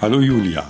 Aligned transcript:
Hallo 0.00 0.20
Julia. 0.20 0.66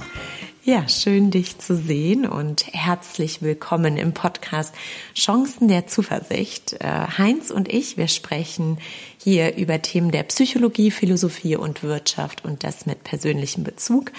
Ja, 0.65 0.89
schön 0.89 1.31
dich 1.31 1.59
zu 1.59 1.77
sehen 1.77 2.27
und 2.27 2.67
herzlich 2.73 3.43
willkommen 3.43 3.97
im 3.97 4.13
Podcast 4.13 4.75
Chancen 5.15 5.69
der 5.69 5.87
Zuversicht. 5.87 6.73
Äh, 6.81 7.07
Heinz 7.17 7.53
und 7.53 7.73
ich, 7.73 7.97
wir 7.97 8.09
sprechen 8.09 8.79
hier 9.19 9.57
über 9.57 9.81
Themen 9.83 10.11
der 10.11 10.25
Psychologie, 10.25 10.91
Philosophie 10.91 11.55
und 11.55 11.85
Wirtschaft 11.85 12.45
und 12.45 12.65
das 12.65 12.87
mit 12.87 13.05
persönlichem 13.05 13.63
Bezug. 13.63 14.11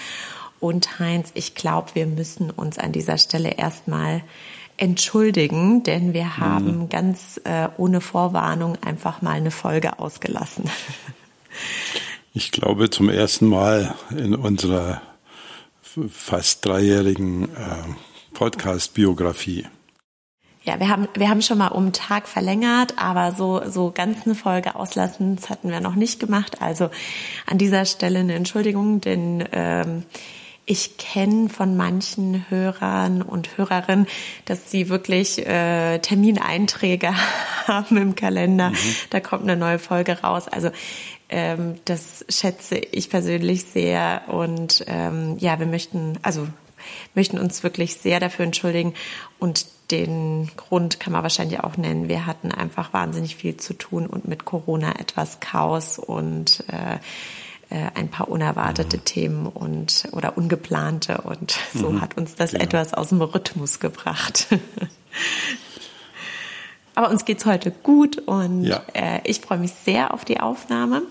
Und 0.60 0.98
Heinz, 0.98 1.30
ich 1.34 1.54
glaube, 1.54 1.90
wir 1.92 2.06
müssen 2.06 2.50
uns 2.50 2.78
an 2.78 2.92
dieser 2.92 3.18
Stelle 3.18 3.58
erstmal 3.58 4.22
entschuldigen, 4.78 5.82
denn 5.82 6.14
wir 6.14 6.38
haben 6.38 6.78
mhm. 6.78 6.88
ganz 6.88 7.38
äh, 7.44 7.68
ohne 7.76 8.00
Vorwarnung 8.00 8.78
einfach 8.82 9.20
mal 9.20 9.32
eine 9.32 9.50
Folge 9.50 9.98
ausgelassen. 9.98 10.70
Ich 12.34 12.50
glaube 12.50 12.88
zum 12.88 13.10
ersten 13.10 13.46
Mal 13.46 13.94
in 14.16 14.34
unserer 14.34 15.02
fast 16.08 16.64
dreijährigen 16.64 17.44
äh, 17.44 18.34
Podcast-Biografie. 18.34 19.66
Ja, 20.64 20.78
wir 20.78 20.88
haben, 20.88 21.08
wir 21.14 21.28
haben 21.28 21.42
schon 21.42 21.58
mal 21.58 21.68
um 21.68 21.84
einen 21.84 21.92
Tag 21.92 22.28
verlängert, 22.28 22.94
aber 22.96 23.32
so, 23.32 23.62
so 23.68 23.90
ganz 23.90 24.24
eine 24.24 24.36
Folge 24.36 24.76
auslassen, 24.76 25.36
das 25.36 25.50
hatten 25.50 25.70
wir 25.70 25.80
noch 25.80 25.96
nicht 25.96 26.20
gemacht. 26.20 26.62
Also 26.62 26.88
an 27.46 27.58
dieser 27.58 27.84
Stelle 27.84 28.20
eine 28.20 28.34
Entschuldigung, 28.34 29.00
denn 29.00 29.44
ähm, 29.50 30.04
ich 30.64 30.96
kenne 30.96 31.48
von 31.48 31.76
manchen 31.76 32.48
Hörern 32.48 33.20
und 33.20 33.58
Hörerinnen, 33.58 34.06
dass 34.44 34.70
sie 34.70 34.88
wirklich 34.88 35.44
äh, 35.44 35.98
Termineinträge 35.98 37.12
haben 37.66 37.96
im 37.96 38.14
Kalender. 38.14 38.70
Mhm. 38.70 38.76
Da 39.10 39.18
kommt 39.18 39.42
eine 39.42 39.56
neue 39.56 39.80
Folge 39.80 40.20
raus. 40.20 40.46
Also 40.46 40.70
ähm, 41.32 41.80
das 41.86 42.26
schätze 42.28 42.76
ich 42.76 43.08
persönlich 43.08 43.64
sehr 43.64 44.22
und 44.28 44.84
ähm, 44.86 45.38
ja, 45.38 45.58
wir 45.58 45.66
möchten, 45.66 46.18
also 46.22 46.46
möchten 47.14 47.38
uns 47.38 47.62
wirklich 47.62 47.94
sehr 47.96 48.20
dafür 48.20 48.44
entschuldigen 48.44 48.92
und 49.38 49.66
den 49.90 50.50
Grund 50.56 51.00
kann 51.00 51.14
man 51.14 51.22
wahrscheinlich 51.22 51.60
auch 51.60 51.78
nennen. 51.78 52.08
Wir 52.08 52.26
hatten 52.26 52.52
einfach 52.52 52.92
wahnsinnig 52.92 53.36
viel 53.36 53.56
zu 53.56 53.72
tun 53.72 54.06
und 54.06 54.28
mit 54.28 54.44
Corona 54.44 54.98
etwas 55.00 55.40
Chaos 55.40 55.98
und 55.98 56.64
äh, 56.68 56.96
äh 57.74 57.90
ein 57.94 58.08
paar 58.08 58.28
unerwartete 58.28 58.98
mhm. 58.98 59.04
Themen 59.04 59.46
und 59.46 60.08
oder 60.12 60.36
ungeplante 60.36 61.22
und 61.22 61.54
so 61.74 61.90
mhm. 61.90 62.02
hat 62.02 62.18
uns 62.18 62.34
das 62.34 62.52
genau. 62.52 62.64
etwas 62.64 62.92
aus 62.92 63.08
dem 63.08 63.22
Rhythmus 63.22 63.80
gebracht. 63.80 64.48
Aber 66.94 67.08
uns 67.08 67.24
geht's 67.24 67.46
heute 67.46 67.70
gut 67.70 68.18
und 68.18 68.64
ja. 68.64 68.82
äh, 68.92 69.20
ich 69.24 69.40
freue 69.40 69.56
mich 69.56 69.72
sehr 69.72 70.12
auf 70.12 70.26
die 70.26 70.40
Aufnahme. 70.40 71.02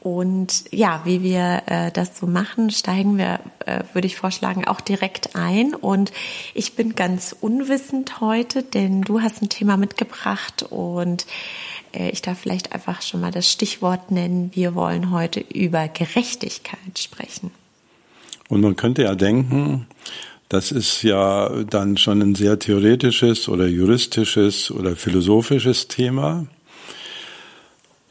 Und 0.00 0.64
ja, 0.70 1.02
wie 1.04 1.22
wir 1.22 1.62
äh, 1.66 1.90
das 1.92 2.18
so 2.18 2.26
machen, 2.26 2.70
steigen 2.70 3.18
wir, 3.18 3.40
äh, 3.66 3.84
würde 3.92 4.06
ich 4.06 4.16
vorschlagen, 4.16 4.66
auch 4.66 4.80
direkt 4.80 5.36
ein. 5.36 5.74
Und 5.74 6.10
ich 6.54 6.74
bin 6.74 6.94
ganz 6.94 7.36
unwissend 7.38 8.20
heute, 8.20 8.62
denn 8.62 9.02
du 9.02 9.20
hast 9.20 9.42
ein 9.42 9.50
Thema 9.50 9.76
mitgebracht 9.76 10.64
und 10.70 11.26
äh, 11.92 12.10
ich 12.10 12.22
darf 12.22 12.38
vielleicht 12.38 12.72
einfach 12.72 13.02
schon 13.02 13.20
mal 13.20 13.30
das 13.30 13.50
Stichwort 13.52 14.10
nennen. 14.10 14.50
Wir 14.54 14.74
wollen 14.74 15.10
heute 15.10 15.40
über 15.40 15.86
Gerechtigkeit 15.88 16.98
sprechen. 16.98 17.50
Und 18.48 18.62
man 18.62 18.76
könnte 18.76 19.02
ja 19.02 19.14
denken, 19.14 19.86
das 20.48 20.72
ist 20.72 21.02
ja 21.02 21.62
dann 21.64 21.96
schon 21.96 22.22
ein 22.22 22.34
sehr 22.34 22.58
theoretisches 22.58 23.48
oder 23.48 23.66
juristisches 23.66 24.70
oder 24.70 24.96
philosophisches 24.96 25.88
Thema. 25.88 26.46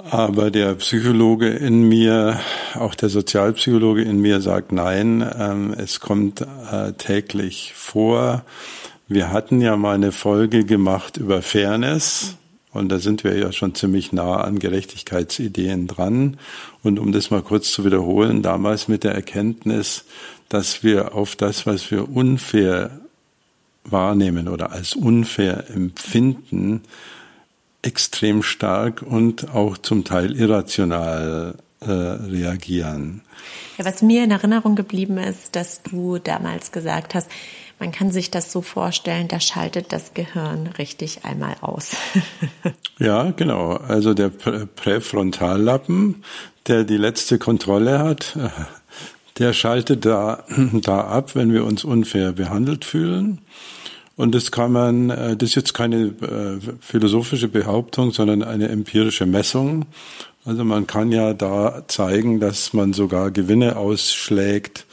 Aber 0.01 0.49
der 0.49 0.75
Psychologe 0.75 1.49
in 1.49 1.83
mir, 1.83 2.39
auch 2.75 2.95
der 2.95 3.09
Sozialpsychologe 3.09 4.01
in 4.01 4.19
mir 4.21 4.39
sagt 4.39 4.71
nein, 4.71 5.29
ähm, 5.37 5.75
es 5.77 5.99
kommt 5.99 6.39
äh, 6.39 6.93
täglich 6.93 7.73
vor. 7.75 8.45
Wir 9.09 9.33
hatten 9.33 9.59
ja 9.59 9.75
mal 9.75 9.95
eine 9.95 10.13
Folge 10.13 10.63
gemacht 10.63 11.17
über 11.17 11.41
Fairness 11.41 12.37
und 12.71 12.89
da 12.89 12.99
sind 12.99 13.25
wir 13.25 13.37
ja 13.37 13.51
schon 13.51 13.75
ziemlich 13.75 14.13
nah 14.13 14.37
an 14.37 14.59
Gerechtigkeitsideen 14.59 15.87
dran. 15.87 16.37
Und 16.81 16.97
um 16.97 17.11
das 17.11 17.29
mal 17.29 17.41
kurz 17.41 17.73
zu 17.73 17.83
wiederholen, 17.83 18.41
damals 18.41 18.87
mit 18.87 19.03
der 19.03 19.15
Erkenntnis, 19.15 20.05
dass 20.47 20.81
wir 20.81 21.13
auf 21.13 21.35
das, 21.35 21.65
was 21.65 21.91
wir 21.91 22.09
unfair 22.09 23.01
wahrnehmen 23.83 24.47
oder 24.47 24.71
als 24.71 24.93
unfair 24.93 25.69
empfinden, 25.69 26.83
extrem 27.81 28.43
stark 28.43 29.01
und 29.01 29.53
auch 29.53 29.77
zum 29.77 30.03
Teil 30.03 30.35
irrational 30.35 31.55
äh, 31.81 31.91
reagieren. 31.91 33.21
Ja, 33.77 33.85
was 33.85 34.01
mir 34.01 34.23
in 34.23 34.31
Erinnerung 34.31 34.75
geblieben 34.75 35.17
ist, 35.17 35.55
dass 35.55 35.81
du 35.83 36.17
damals 36.17 36.71
gesagt 36.71 37.15
hast, 37.15 37.29
man 37.79 37.93
kann 37.93 38.11
sich 38.11 38.29
das 38.29 38.51
so 38.51 38.61
vorstellen, 38.61 39.29
da 39.29 39.39
schaltet 39.39 39.93
das 39.93 40.13
Gehirn 40.13 40.67
richtig 40.77 41.23
einmal 41.23 41.55
aus. 41.61 41.95
ja, 42.99 43.31
genau. 43.31 43.77
Also 43.77 44.13
der 44.13 44.27
Präfrontallappen, 44.27 46.23
der 46.67 46.83
die 46.83 46.97
letzte 46.97 47.39
Kontrolle 47.39 47.99
hat, 47.99 48.37
der 49.37 49.53
schaltet 49.53 50.05
da, 50.05 50.43
da 50.73 50.99
ab, 51.01 51.35
wenn 51.35 51.53
wir 51.53 51.63
uns 51.63 51.85
unfair 51.85 52.33
behandelt 52.33 52.83
fühlen. 52.83 53.39
Und 54.19 54.35
das 54.35 54.51
kann 54.51 54.73
man, 54.73 55.11
äh, 55.11 55.37
das 55.37 55.51
ist 55.51 55.55
jetzt 55.55 55.73
keine 55.73 56.07
äh, 56.07 56.59
philosophische 56.81 57.47
Behauptung, 57.47 58.11
sondern 58.11 58.43
eine 58.43 58.67
empirische 58.67 59.25
Messung. 59.25 59.85
Also 60.43 60.65
man 60.65 60.87
kann 60.87 61.13
ja 61.13 61.33
da 61.33 61.85
zeigen, 61.87 62.41
dass 62.41 62.73
man 62.73 62.91
sogar 62.91 63.31
Gewinne 63.31 63.77
ausschlägt, 63.77 64.85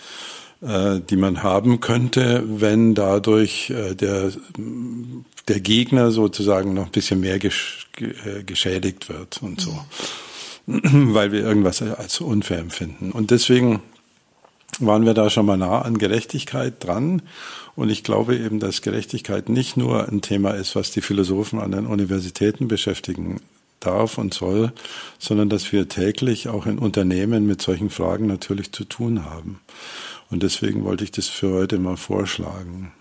äh, 0.60 1.00
die 1.10 1.16
man 1.16 1.42
haben 1.42 1.80
könnte, 1.80 2.44
wenn 2.46 2.94
dadurch 2.94 3.72
der, 3.98 4.30
der 5.48 5.60
Gegner 5.60 6.12
sozusagen 6.12 6.74
noch 6.74 6.86
ein 6.86 6.92
bisschen 6.92 7.18
mehr 7.18 7.40
geschädigt 7.40 9.08
wird 9.08 9.42
und 9.42 9.60
so. 9.60 9.76
Weil 10.66 11.32
wir 11.32 11.40
irgendwas 11.40 11.82
als 11.82 12.20
unfair 12.20 12.58
empfinden. 12.58 13.10
Und 13.10 13.32
deswegen 13.32 13.82
waren 14.80 15.06
wir 15.06 15.14
da 15.14 15.30
schon 15.30 15.46
mal 15.46 15.56
nah 15.56 15.82
an 15.82 15.98
Gerechtigkeit 15.98 16.74
dran. 16.84 17.22
Und 17.74 17.90
ich 17.90 18.04
glaube 18.04 18.36
eben, 18.36 18.60
dass 18.60 18.82
Gerechtigkeit 18.82 19.48
nicht 19.48 19.76
nur 19.76 20.08
ein 20.08 20.22
Thema 20.22 20.50
ist, 20.52 20.76
was 20.76 20.90
die 20.90 21.00
Philosophen 21.00 21.60
an 21.60 21.72
den 21.72 21.86
Universitäten 21.86 22.68
beschäftigen 22.68 23.40
darf 23.80 24.18
und 24.18 24.34
soll, 24.34 24.72
sondern 25.18 25.48
dass 25.48 25.72
wir 25.72 25.88
täglich 25.88 26.48
auch 26.48 26.66
in 26.66 26.78
Unternehmen 26.78 27.46
mit 27.46 27.62
solchen 27.62 27.90
Fragen 27.90 28.26
natürlich 28.26 28.72
zu 28.72 28.84
tun 28.84 29.24
haben. 29.24 29.60
Und 30.30 30.42
deswegen 30.42 30.84
wollte 30.84 31.04
ich 31.04 31.12
das 31.12 31.28
für 31.28 31.52
heute 31.52 31.78
mal 31.78 31.96
vorschlagen. 31.96 32.92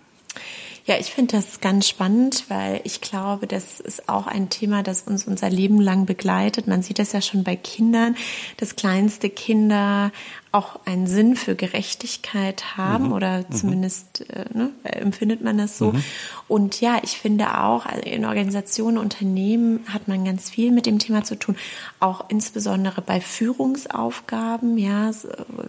Ja, 0.87 0.99
ich 0.99 1.11
finde 1.11 1.37
das 1.37 1.61
ganz 1.61 1.87
spannend, 1.87 2.45
weil 2.47 2.79
ich 2.83 3.01
glaube, 3.01 3.47
das 3.47 3.79
ist 3.79 4.07
auch 4.07 4.27
ein 4.27 4.51
Thema, 4.51 4.83
das 4.83 5.01
uns 5.01 5.25
unser 5.25 5.49
Leben 5.49 5.81
lang 5.81 6.05
begleitet. 6.05 6.67
Man 6.67 6.83
sieht 6.83 6.99
das 6.99 7.11
ja 7.11 7.21
schon 7.21 7.43
bei 7.43 7.55
Kindern, 7.55 8.15
dass 8.57 8.75
kleinste 8.75 9.31
Kinder 9.31 10.11
auch 10.55 10.79
einen 10.85 11.05
Sinn 11.05 11.35
für 11.35 11.53
Gerechtigkeit 11.53 12.77
haben 12.77 13.07
mhm. 13.07 13.11
oder 13.11 13.39
mhm. 13.39 13.51
zumindest 13.51 14.29
äh, 14.29 14.45
ne, 14.53 14.71
empfindet 14.83 15.41
man 15.41 15.57
das 15.57 15.77
so. 15.77 15.91
Mhm. 15.91 16.03
Und 16.47 16.79
ja, 16.79 16.99
ich 17.03 17.17
finde 17.17 17.61
auch, 17.61 17.85
also 17.85 18.01
in 18.03 18.23
Organisationen, 18.23 18.97
Unternehmen 18.97 19.81
hat 19.89 20.07
man 20.07 20.23
ganz 20.23 20.49
viel 20.49 20.71
mit 20.71 20.85
dem 20.85 20.97
Thema 20.97 21.25
zu 21.25 21.37
tun, 21.37 21.57
auch 21.99 22.29
insbesondere 22.29 23.01
bei 23.01 23.19
Führungsaufgaben, 23.19 24.77
ja, 24.77 25.11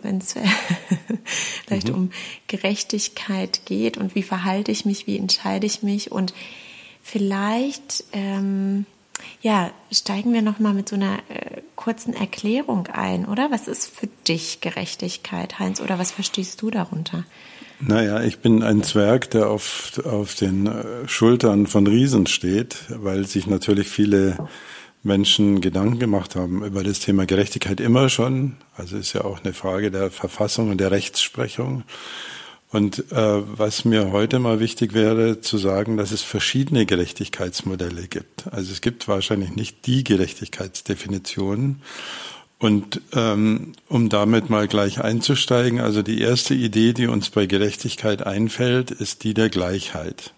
wenn 0.03 0.19
es 0.19 0.35
vielleicht 1.67 1.89
mhm. 1.89 1.95
um 1.95 2.11
Gerechtigkeit 2.47 3.63
geht 3.65 3.99
und 3.99 4.15
wie 4.15 4.23
verhalte 4.23 4.71
ich 4.71 4.85
mich, 4.85 5.09
wie 5.09 5.19
entscheide 5.19 5.67
ich 5.67 5.83
mich 5.83 6.13
und 6.13 6.33
vielleicht 7.03 8.05
ähm, 8.13 8.87
ja, 9.43 9.71
steigen 9.93 10.33
wir 10.33 10.43
noch 10.43 10.59
mal 10.59 10.75
mit 10.75 10.89
so 10.89 10.97
einer 10.97 11.19
äh, 11.29 11.63
kurzen 11.75 12.15
Erklärung 12.15 12.89
ein, 12.89 13.27
oder? 13.27 13.51
Was 13.51 13.69
ist 13.69 13.89
für 13.89 14.09
dich 14.29 14.61
Gerechtigkeit, 14.61 15.59
Heinz, 15.59 15.81
oder 15.81 15.99
was 15.99 16.11
verstehst 16.11 16.63
du 16.63 16.71
darunter? 16.71 17.25
Naja, 17.79 18.23
ich 18.23 18.39
bin 18.39 18.63
ein 18.63 18.83
Zwerg, 18.83 19.31
der 19.31 19.51
auf, 19.51 20.01
auf 20.05 20.35
den 20.35 20.67
äh, 20.67 21.07
Schultern 21.07 21.67
von 21.67 21.87
Riesen 21.87 22.27
steht, 22.27 22.77
weil 22.89 23.27
sich 23.27 23.47
natürlich 23.47 23.89
viele 23.89 24.39
Menschen 25.03 25.61
Gedanken 25.61 25.99
gemacht 25.99 26.37
haben 26.37 26.65
über 26.65 26.83
das 26.83 27.01
Thema 27.01 27.27
Gerechtigkeit 27.27 27.81
immer 27.81 28.09
schon. 28.09 28.57
Also 28.77 28.97
ist 28.97 29.13
ja 29.13 29.25
auch 29.25 29.45
eine 29.45 29.53
Frage 29.53 29.91
der 29.91 30.11
Verfassung 30.11 30.71
und 30.71 30.79
der 30.79 30.91
Rechtsprechung. 30.91 31.85
Und 32.73 33.13
äh, 33.13 33.59
was 33.59 33.85
mir 33.85 34.11
heute 34.11 34.39
mal 34.39 34.59
wichtig 34.59 34.93
wäre, 34.93 35.41
zu 35.41 35.57
sagen, 35.57 35.97
dass 35.97 36.11
es 36.11 36.23
verschiedene 36.23 36.85
Gerechtigkeitsmodelle 36.85 38.09
gibt. 38.09 38.53
Also 38.53 38.73
es 38.73 38.81
gibt 38.81 39.07
wahrscheinlich 39.07 39.55
nicht 39.55 39.87
die 39.87 40.03
Gerechtigkeitsdefinition. 40.03 41.81
Und 42.59 43.03
ähm, 43.13 43.73
um 43.89 44.09
damit 44.09 44.51
mal 44.51 44.67
gleich 44.67 45.01
einzusteigen, 45.01 45.79
also 45.79 46.03
die 46.03 46.21
erste 46.21 46.55
Idee, 46.55 46.93
die 46.93 47.07
uns 47.07 47.31
bei 47.31 47.47
Gerechtigkeit 47.47 48.27
einfällt, 48.27 48.91
ist 48.91 49.25
die 49.25 49.35
der 49.35 49.51
Gleichheit. 49.51 50.33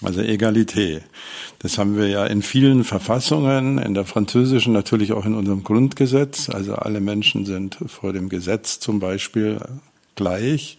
Also 0.00 0.20
Egalité. 0.20 1.00
Das 1.58 1.76
haben 1.76 1.96
wir 1.96 2.06
ja 2.06 2.24
in 2.24 2.42
vielen 2.42 2.84
Verfassungen, 2.84 3.78
in 3.78 3.94
der 3.94 4.04
französischen 4.04 4.72
natürlich 4.72 5.12
auch 5.12 5.26
in 5.26 5.34
unserem 5.34 5.64
Grundgesetz. 5.64 6.48
Also 6.50 6.76
alle 6.76 7.00
Menschen 7.00 7.46
sind 7.46 7.78
vor 7.86 8.12
dem 8.12 8.28
Gesetz 8.28 8.78
zum 8.78 9.00
Beispiel 9.00 9.58
gleich. 10.18 10.76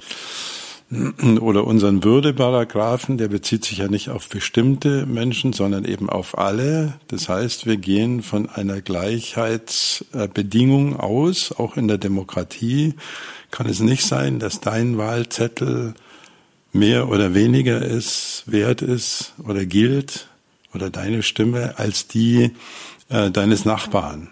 Oder 1.40 1.68
unseren 1.68 2.04
Würdeparagraphen, 2.04 3.20
der 3.20 3.28
bezieht 3.28 3.64
sich 3.64 3.78
ja 3.78 3.88
nicht 3.88 4.10
auf 4.10 4.28
bestimmte 4.28 5.06
Menschen, 5.06 5.54
sondern 5.54 5.86
eben 5.86 6.10
auf 6.10 6.40
alle. 6.40 6.96
Das 7.08 7.30
heißt, 7.30 7.68
wir 7.68 7.78
gehen 7.78 8.24
von 8.24 8.50
einer 8.50 8.82
Gleichheitsbedingung 8.82 11.00
aus, 11.00 11.52
auch 11.52 11.78
in 11.78 11.88
der 11.88 12.00
Demokratie. 12.00 12.96
Kann 13.52 13.70
es 13.70 13.82
nicht 13.82 14.04
sein, 14.04 14.40
dass 14.40 14.62
dein 14.62 14.98
Wahlzettel 14.98 15.94
mehr 16.74 17.08
oder 17.10 17.36
weniger 17.36 17.84
ist, 17.84 18.46
wert 18.48 18.82
ist 18.82 19.36
oder 19.48 19.68
gilt 19.68 20.28
oder 20.74 20.90
deine 20.90 21.22
Stimme 21.22 21.78
als 21.78 22.08
die 22.08 22.50
äh, 23.10 23.30
deines 23.30 23.64
Nachbarn 23.64 24.30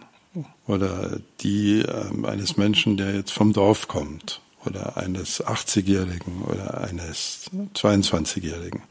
oder 0.66 1.20
die 1.42 1.82
äh, 1.82 2.26
eines 2.26 2.58
Menschen, 2.58 2.98
der 2.98 3.14
jetzt 3.14 3.32
vom 3.32 3.54
Dorf 3.54 3.88
kommt 3.88 4.42
oder 4.68 4.98
eines 4.98 5.44
80-Jährigen 5.44 6.44
oder 6.44 6.82
eines 6.82 7.50
22-Jährigen. 7.74 8.84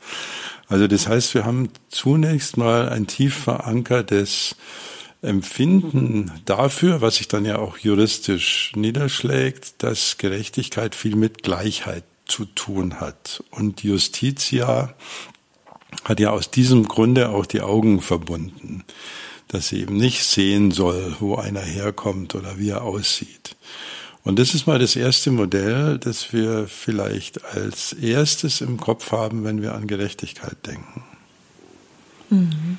Also 0.69 0.87
das 0.89 1.07
heißt, 1.07 1.35
wir 1.35 1.45
haben 1.45 1.71
zunächst 1.89 2.57
mal 2.57 2.89
ein 2.89 3.07
tief 3.07 3.37
verankertes 3.37 4.57
Empfinden 5.23 6.33
dafür, 6.45 7.01
was 7.01 7.17
sich 7.17 7.29
dann 7.29 7.45
ja 7.45 7.59
auch 7.59 7.79
juristisch 7.79 8.73
niederschlägt, 8.75 9.83
dass 9.83 10.19
Gerechtigkeit 10.19 10.95
viel 10.95 11.17
mit 11.17 11.43
Gleichheit 11.43 12.05
zu 12.27 12.45
tun 12.45 13.01
hat. 13.01 13.43
Und 13.51 13.83
Justitia 13.83 14.95
hat 16.05 16.21
ja 16.21 16.31
aus 16.31 16.51
diesem 16.51 16.87
Grunde 16.87 17.31
auch 17.31 17.47
die 17.47 17.63
Augen 17.63 18.01
verbunden, 18.01 18.85
dass 19.49 19.69
sie 19.69 19.81
eben 19.81 19.97
nicht 19.97 20.25
sehen 20.25 20.71
soll, 20.71 21.17
wo 21.21 21.37
einer 21.37 21.61
herkommt 21.61 22.35
oder 22.35 22.59
wie 22.59 22.71
er 22.71 22.83
aussieht. 22.83 23.56
Und 24.27 24.41
das 24.41 24.55
ist 24.55 24.67
mal 24.67 24.81
das 24.81 24.97
erste 24.97 25.31
Modell, 25.31 25.99
das 25.99 26.33
wir 26.33 26.67
vielleicht 26.67 27.45
als 27.45 27.93
erstes 27.93 28.61
im 28.61 28.77
Kopf 28.77 29.13
haben, 29.13 29.45
wenn 29.45 29.63
wir 29.63 29.73
an 29.73 29.87
Gerechtigkeit 29.87 30.57
denken. 30.67 31.05
Mhm. 32.31 32.79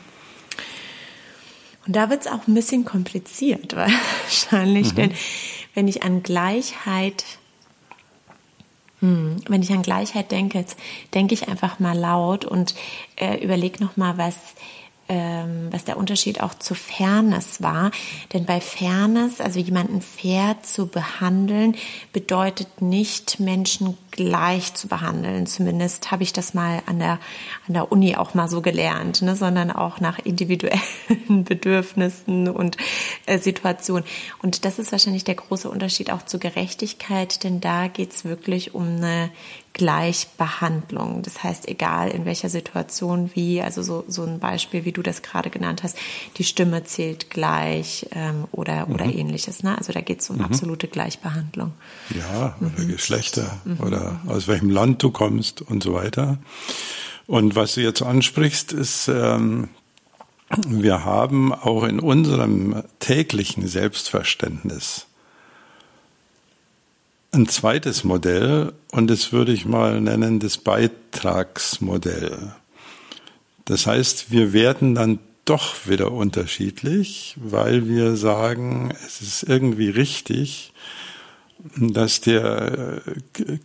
Und 1.86 1.96
da 1.96 2.10
wird 2.10 2.20
es 2.20 2.28
auch 2.28 2.46
ein 2.50 2.54
bisschen 2.54 2.84
kompliziert, 2.84 3.76
wahrscheinlich, 3.78 4.92
mhm. 4.92 4.96
denn 4.96 5.12
wenn 5.74 5.88
ich 5.88 6.04
an 6.04 6.22
Gleichheit 6.22 7.24
hm. 9.00 9.38
Wenn 9.48 9.62
ich 9.62 9.72
an 9.72 9.84
Gleichheit 9.84 10.32
denke, 10.32 10.66
denke 11.14 11.36
ich 11.36 11.48
einfach 11.48 11.80
mal 11.80 11.96
laut 11.96 12.46
und 12.46 12.74
äh, 13.16 13.38
überlege 13.44 13.84
nochmal, 13.84 14.18
was 14.18 14.36
ähm, 15.10 15.70
was 15.72 15.86
der 15.86 15.98
Unterschied 15.98 16.42
auch 16.42 16.54
zu 16.54 16.76
Fairness 16.76 17.62
war. 17.62 17.92
Denn 18.34 18.46
bei 18.46 18.60
Fairness, 18.60 19.40
also 19.42 19.60
jemanden 19.60 20.02
fair 20.02 20.58
zu 20.64 20.88
behandeln, 20.88 21.76
bedeutet 22.14 22.82
nicht 22.82 23.40
Menschen 23.40 23.98
gleich 24.12 24.74
zu 24.74 24.88
behandeln. 24.88 25.46
Zumindest 25.46 26.12
habe 26.12 26.24
ich 26.24 26.34
das 26.34 26.54
mal 26.54 26.82
an 26.88 27.00
der, 27.00 27.20
an 27.68 27.74
der 27.74 27.92
Uni 27.92 28.16
auch 28.16 28.34
mal 28.34 28.50
so 28.50 28.62
gelernt, 28.62 29.22
ne? 29.22 29.36
sondern 29.36 29.72
auch 29.72 30.00
nach 30.00 30.20
individuellen 30.20 30.82
Bedürfnissen 31.46 32.50
und 32.50 32.78
äh, 33.28 33.38
Situationen. 33.38 34.04
Und 34.42 34.66
das 34.66 34.80
ist 34.80 34.92
wahrscheinlich 34.92 35.24
der 35.24 35.36
große 35.36 35.70
Unterschied 35.70 36.12
auch 36.12 36.24
zur 36.24 36.40
Gerechtigkeit, 36.40 37.44
denn 37.44 37.62
da 37.62 37.88
geht 37.88 38.12
es 38.12 38.26
wirklich 38.26 38.74
um 38.74 38.98
eine 38.98 39.30
Gleichbehandlung. 39.78 41.22
Das 41.22 41.44
heißt, 41.44 41.68
egal 41.68 42.10
in 42.10 42.26
welcher 42.26 42.50
Situation 42.50 43.30
wie, 43.36 43.62
also 43.62 43.84
so, 43.84 44.04
so 44.08 44.24
ein 44.24 44.40
Beispiel, 44.40 44.86
wie 44.86 44.92
du 44.92 45.04
das 45.04 45.22
gerade 45.22 45.50
genannt 45.50 45.84
hast, 45.84 45.98
die 46.38 46.44
Stimme 46.44 46.84
zählt 46.84 47.30
gleich 47.30 48.08
ähm, 48.12 48.46
oder, 48.52 48.88
mhm. 48.88 48.94
oder 48.94 49.06
ähnliches. 49.06 49.62
Ne? 49.64 49.78
Also 49.78 49.94
da 49.94 50.02
geht 50.02 50.22
es 50.22 50.30
um 50.30 50.38
mhm. 50.38 50.46
absolute 50.46 50.88
Gleichbehandlung. 50.88 51.74
Ja, 52.10 52.56
oder 52.60 52.84
mhm. 52.84 52.88
Geschlechter 52.90 53.60
mhm. 53.64 53.80
oder 53.80 54.20
aus 54.26 54.48
welchem 54.48 54.72
Land 54.72 55.04
du 55.04 55.12
kommst 55.12 55.62
und 55.62 55.84
so 55.84 55.94
weiter. 55.94 56.40
Und 57.28 57.56
was 57.56 57.76
du 57.76 57.82
jetzt 57.82 58.02
ansprichst, 58.02 58.74
ist, 58.74 59.08
ähm, 59.10 59.70
wir 60.68 61.06
haben 61.06 61.54
auch 61.54 61.84
in 61.84 62.00
unserem 62.00 62.84
täglichen 63.00 63.68
Selbstverständnis 63.68 65.06
ein 67.32 67.48
zweites 67.48 68.04
Modell 68.04 68.74
und 68.92 69.10
das 69.10 69.32
würde 69.32 69.52
ich 69.52 69.66
mal 69.66 70.02
nennen 70.02 70.40
das 70.40 70.58
Beitragsmodell. 70.58 72.54
Das 73.66 73.86
heißt, 73.86 74.32
wir 74.32 74.54
werden 74.54 74.96
dann 74.96 75.20
doch 75.46 75.88
wieder 75.88 76.12
unterschiedlich, 76.12 77.36
weil 77.38 77.88
wir 77.88 78.16
sagen, 78.16 78.94
es 79.06 79.22
ist 79.22 79.44
irgendwie 79.44 79.90
richtig, 79.90 80.74
dass 81.76 82.22
der 82.22 83.02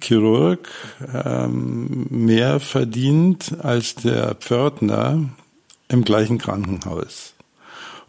Chirurg 0.00 0.68
ähm, 1.12 2.06
mehr 2.10 2.60
verdient 2.60 3.56
als 3.60 3.94
der 3.96 4.34
Pförtner 4.36 5.28
im 5.88 6.04
gleichen 6.04 6.38
Krankenhaus. 6.38 7.34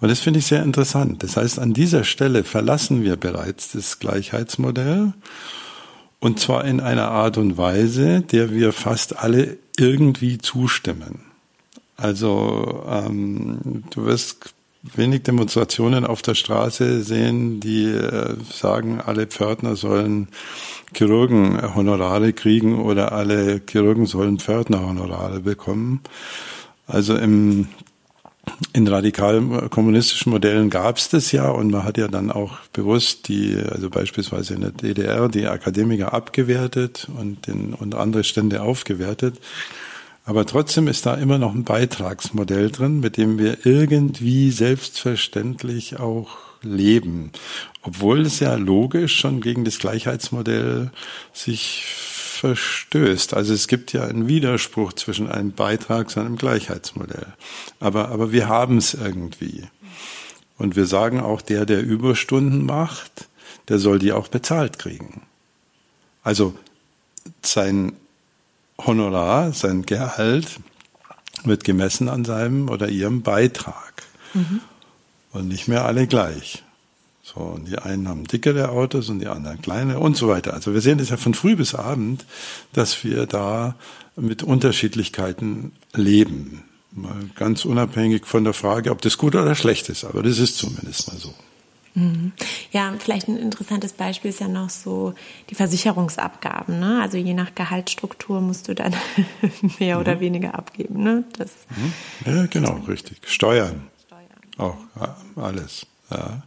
Und 0.03 0.09
das 0.09 0.19
finde 0.19 0.39
ich 0.39 0.47
sehr 0.47 0.61
interessant. 0.63 1.23
Das 1.23 1.37
heißt, 1.37 1.59
an 1.59 1.71
dieser 1.71 2.03
Stelle 2.03 2.43
verlassen 2.43 3.05
wir 3.05 3.15
bereits 3.15 3.71
das 3.71 3.99
Gleichheitsmodell 3.99 5.13
und 6.19 6.41
zwar 6.41 6.65
in 6.65 6.81
einer 6.81 7.07
Art 7.07 7.37
und 7.37 7.55
Weise, 7.55 8.19
der 8.19 8.51
wir 8.51 8.73
fast 8.73 9.17
alle 9.17 9.55
irgendwie 9.77 10.39
zustimmen. 10.39 11.21
Also 11.95 12.83
ähm, 12.85 13.85
du 13.91 14.03
wirst 14.03 14.53
wenig 14.81 15.23
Demonstrationen 15.23 16.05
auf 16.05 16.21
der 16.21 16.35
Straße 16.35 17.01
sehen, 17.01 17.61
die 17.61 17.85
äh, 17.85 18.35
sagen, 18.51 18.99
alle 18.99 19.25
Pförtner 19.25 19.77
sollen 19.77 20.27
Chirurgenhonorare 20.93 22.33
kriegen 22.33 22.81
oder 22.81 23.13
alle 23.13 23.61
Chirurgen 23.69 24.05
sollen 24.05 24.37
Pförtnerhonorare 24.37 25.39
bekommen. 25.39 26.01
Also 26.87 27.15
im 27.15 27.69
in 28.73 28.87
radikalen 28.87 29.69
kommunistischen 29.69 30.31
Modellen 30.31 30.69
gab 30.69 30.97
es 30.97 31.09
das 31.09 31.31
ja 31.31 31.49
und 31.49 31.71
man 31.71 31.83
hat 31.83 31.97
ja 31.97 32.07
dann 32.07 32.31
auch 32.31 32.59
bewusst 32.71 33.27
die, 33.27 33.57
also 33.57 33.89
beispielsweise 33.89 34.53
in 34.55 34.61
der 34.61 34.71
DDR, 34.71 35.29
die 35.29 35.47
Akademiker 35.47 36.13
abgewertet 36.13 37.07
und, 37.17 37.47
den, 37.47 37.73
und 37.73 37.95
andere 37.95 38.23
Stände 38.23 38.61
aufgewertet. 38.61 39.39
Aber 40.25 40.45
trotzdem 40.45 40.87
ist 40.87 41.05
da 41.05 41.15
immer 41.15 41.37
noch 41.37 41.53
ein 41.53 41.65
Beitragsmodell 41.65 42.71
drin, 42.71 43.01
mit 43.01 43.17
dem 43.17 43.37
wir 43.37 43.65
irgendwie 43.65 44.51
selbstverständlich 44.51 45.99
auch 45.99 46.37
leben. 46.61 47.31
Obwohl 47.81 48.21
es 48.21 48.39
ja 48.39 48.55
logisch 48.55 49.17
schon 49.17 49.41
gegen 49.41 49.65
das 49.65 49.79
Gleichheitsmodell 49.79 50.91
sich 51.33 51.83
verstößt. 52.43 53.33
Also 53.33 53.53
es 53.53 53.69
gibt 53.69 53.93
ja 53.93 54.03
einen 54.03 54.27
Widerspruch 54.27 54.91
zwischen 54.91 55.29
einem 55.29 55.53
Beitrags- 55.53 56.17
und 56.17 56.25
einem 56.25 56.35
Gleichheitsmodell. 56.35 57.27
Aber, 57.79 58.09
aber 58.09 58.33
wir 58.33 58.49
haben 58.49 58.77
es 58.77 58.93
irgendwie. 58.93 59.63
Und 60.57 60.75
wir 60.75 60.85
sagen 60.85 61.21
auch, 61.21 61.41
der, 61.41 61.65
der 61.65 61.81
Überstunden 61.81 62.65
macht, 62.65 63.29
der 63.69 63.79
soll 63.79 63.97
die 63.97 64.11
auch 64.11 64.27
bezahlt 64.27 64.77
kriegen. 64.77 65.21
Also 66.21 66.53
sein 67.41 67.93
Honorar, 68.77 69.53
sein 69.53 69.85
Gehalt 69.85 70.59
wird 71.45 71.63
gemessen 71.63 72.09
an 72.09 72.25
seinem 72.25 72.67
oder 72.67 72.89
ihrem 72.89 73.21
Beitrag. 73.21 74.03
Mhm. 74.33 74.59
Und 75.31 75.47
nicht 75.47 75.69
mehr 75.69 75.85
alle 75.85 76.07
gleich. 76.07 76.61
So, 77.33 77.41
und 77.41 77.67
die 77.67 77.77
einen 77.77 78.07
haben 78.07 78.25
dickere 78.25 78.69
Autos 78.69 79.09
und 79.09 79.19
die 79.19 79.27
anderen 79.27 79.61
kleine 79.61 79.99
und 79.99 80.15
so 80.15 80.27
weiter. 80.27 80.53
Also 80.53 80.73
wir 80.73 80.81
sehen 80.81 80.99
das 80.99 81.09
ja 81.09 81.17
von 81.17 81.33
früh 81.33 81.55
bis 81.55 81.73
abend, 81.73 82.25
dass 82.73 83.03
wir 83.03 83.25
da 83.25 83.75
mit 84.15 84.43
Unterschiedlichkeiten 84.43 85.71
leben. 85.93 86.63
Mal 86.91 87.29
ganz 87.35 87.65
unabhängig 87.65 88.25
von 88.25 88.43
der 88.43 88.53
Frage, 88.53 88.91
ob 88.91 89.01
das 89.01 89.17
gut 89.17 89.35
oder 89.35 89.55
schlecht 89.55 89.89
ist, 89.89 90.03
aber 90.03 90.21
das 90.21 90.37
ist 90.37 90.57
zumindest 90.57 91.07
mal 91.07 91.17
so. 91.17 91.33
Mhm. 91.95 92.33
Ja, 92.71 92.93
vielleicht 92.99 93.27
ein 93.27 93.37
interessantes 93.37 93.93
Beispiel 93.93 94.29
ist 94.29 94.39
ja 94.39 94.47
noch 94.47 94.69
so 94.69 95.13
die 95.49 95.55
Versicherungsabgaben. 95.55 96.79
Ne? 96.79 97.01
Also 97.01 97.17
je 97.17 97.33
nach 97.33 97.53
Gehaltsstruktur 97.55 98.41
musst 98.41 98.67
du 98.67 98.75
dann 98.75 98.95
mehr 99.79 99.95
mhm. 99.95 100.01
oder 100.01 100.19
weniger 100.19 100.55
abgeben. 100.55 101.03
Ne? 101.03 101.23
Das 101.37 101.51
mhm. 101.69 101.93
Ja, 102.31 102.45
genau, 102.47 102.79
richtig. 102.87 103.17
Steuern. 103.27 103.87
Steuern. 104.05 104.27
Auch 104.57 104.77
alles. 105.35 105.85
Ja. 106.09 106.43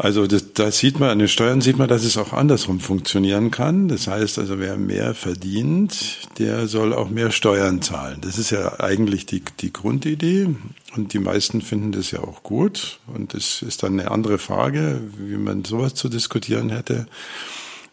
Also 0.00 0.28
das, 0.28 0.52
da 0.52 0.70
sieht 0.70 1.00
man, 1.00 1.10
an 1.10 1.18
den 1.18 1.26
Steuern 1.26 1.60
sieht 1.60 1.76
man, 1.76 1.88
dass 1.88 2.04
es 2.04 2.16
auch 2.16 2.32
andersrum 2.32 2.78
funktionieren 2.78 3.50
kann. 3.50 3.88
Das 3.88 4.06
heißt 4.06 4.38
also, 4.38 4.60
wer 4.60 4.76
mehr 4.76 5.12
verdient, 5.12 6.18
der 6.38 6.68
soll 6.68 6.92
auch 6.92 7.10
mehr 7.10 7.32
Steuern 7.32 7.82
zahlen. 7.82 8.18
Das 8.20 8.38
ist 8.38 8.50
ja 8.50 8.78
eigentlich 8.78 9.26
die, 9.26 9.42
die 9.58 9.72
Grundidee. 9.72 10.54
Und 10.94 11.14
die 11.14 11.18
meisten 11.18 11.62
finden 11.62 11.90
das 11.90 12.12
ja 12.12 12.20
auch 12.20 12.44
gut. 12.44 13.00
Und 13.12 13.34
es 13.34 13.60
ist 13.60 13.82
dann 13.82 13.98
eine 13.98 14.12
andere 14.12 14.38
Frage, 14.38 15.00
wie 15.18 15.36
man 15.36 15.64
sowas 15.64 15.94
zu 15.94 16.08
diskutieren 16.08 16.70
hätte. 16.70 17.08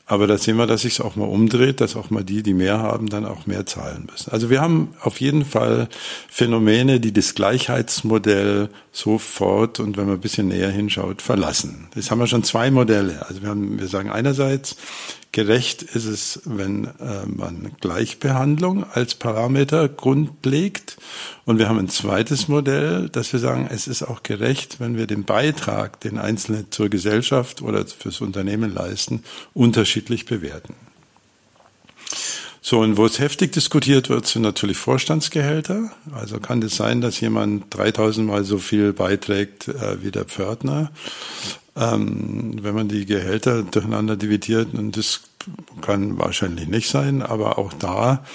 Aber 0.07 0.27
da 0.27 0.37
sehen 0.37 0.57
wir, 0.57 0.67
dass 0.67 0.81
sich 0.81 0.93
es 0.93 1.01
auch 1.01 1.15
mal 1.15 1.25
umdreht, 1.25 1.81
dass 1.81 1.95
auch 1.95 2.11
mal 2.11 2.23
die, 2.23 2.43
die 2.43 2.53
mehr 2.53 2.77
haben, 2.77 3.09
dann 3.09 3.25
auch 3.25 3.47
mehr 3.47 3.65
zahlen 3.65 4.07
müssen. 4.11 4.31
Also 4.31 4.51
wir 4.51 4.61
haben 4.61 4.93
auf 5.01 5.19
jeden 5.19 5.43
Fall 5.43 5.89
Phänomene, 6.29 6.99
die 6.99 7.11
das 7.11 7.33
Gleichheitsmodell 7.33 8.69
sofort 8.95 9.79
und 9.79 9.97
wenn 9.97 10.05
man 10.05 10.15
ein 10.15 10.21
bisschen 10.21 10.47
näher 10.47 10.71
hinschaut, 10.71 11.21
verlassen. 11.21 11.87
Das 11.95 12.11
haben 12.11 12.19
wir 12.19 12.27
schon 12.27 12.43
zwei 12.43 12.71
Modelle. 12.71 13.25
Also 13.27 13.41
wir 13.41 13.49
haben, 13.49 13.79
wir 13.79 13.87
sagen 13.87 14.09
einerseits, 14.09 14.77
Gerecht 15.35 15.81
ist 15.81 16.05
es, 16.05 16.39
wenn 16.45 16.85
äh, 16.85 17.25
man 17.25 17.73
Gleichbehandlung 17.81 18.85
als 18.89 19.15
Parameter 19.15 19.89
grundlegt. 19.89 20.95
Und 21.43 21.59
wir 21.59 21.67
haben 21.67 21.77
ein 21.77 21.89
zweites 21.89 22.47
Modell, 22.47 23.09
dass 23.09 23.33
wir 23.33 23.41
sagen, 23.41 23.67
es 23.69 23.85
ist 23.85 24.01
auch 24.01 24.23
gerecht, 24.23 24.79
wenn 24.79 24.95
wir 24.95 25.07
den 25.07 25.25
Beitrag, 25.25 25.99
den 25.99 26.19
Einzelne 26.19 26.69
zur 26.69 26.87
Gesellschaft 26.87 27.61
oder 27.61 27.85
fürs 27.85 28.21
Unternehmen 28.21 28.73
leisten, 28.73 29.25
unterschiedlich 29.53 30.23
bewerten. 30.23 30.73
So, 32.67 32.79
und 32.79 32.97
wo 32.97 33.05
es 33.05 33.19
heftig 33.19 33.51
diskutiert 33.51 34.09
wird, 34.09 34.25
sind 34.25 34.41
natürlich 34.41 34.77
Vorstandsgehälter. 34.77 35.91
Also 36.15 36.39
kann 36.39 36.63
es 36.63 36.75
sein, 36.75 36.99
dass 36.99 37.19
jemand 37.19 37.65
3000 37.69 38.25
Mal 38.25 38.43
so 38.43 38.57
viel 38.57 38.91
beiträgt 38.91 39.67
äh, 39.67 40.01
wie 40.01 40.09
der 40.09 40.25
Pförtner 40.25 40.89
ähm, 41.75 42.55
wenn 42.61 42.75
man 42.75 42.87
die 42.87 43.05
Gehälter 43.05 43.63
durcheinander 43.63 44.15
dividiert. 44.15 44.73
Und 44.73 44.97
das 44.97 45.21
kann 45.81 46.17
wahrscheinlich 46.17 46.67
nicht 46.67 46.89
sein, 46.89 47.21
aber 47.21 47.57
auch 47.57 47.73
da 47.73 48.25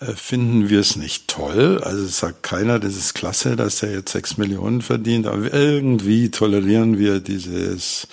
äh, 0.00 0.12
finden 0.12 0.68
wir 0.68 0.80
es 0.80 0.96
nicht 0.96 1.28
toll. 1.28 1.80
Also 1.82 2.04
es 2.04 2.18
sagt 2.18 2.42
keiner, 2.42 2.78
das 2.78 2.96
ist 2.96 3.14
klasse, 3.14 3.56
dass 3.56 3.82
er 3.82 3.92
jetzt 3.92 4.12
sechs 4.12 4.36
Millionen 4.36 4.82
verdient, 4.82 5.26
aber 5.26 5.52
irgendwie 5.52 6.30
tolerieren 6.30 6.98
wir 6.98 7.20
dieses 7.20 8.06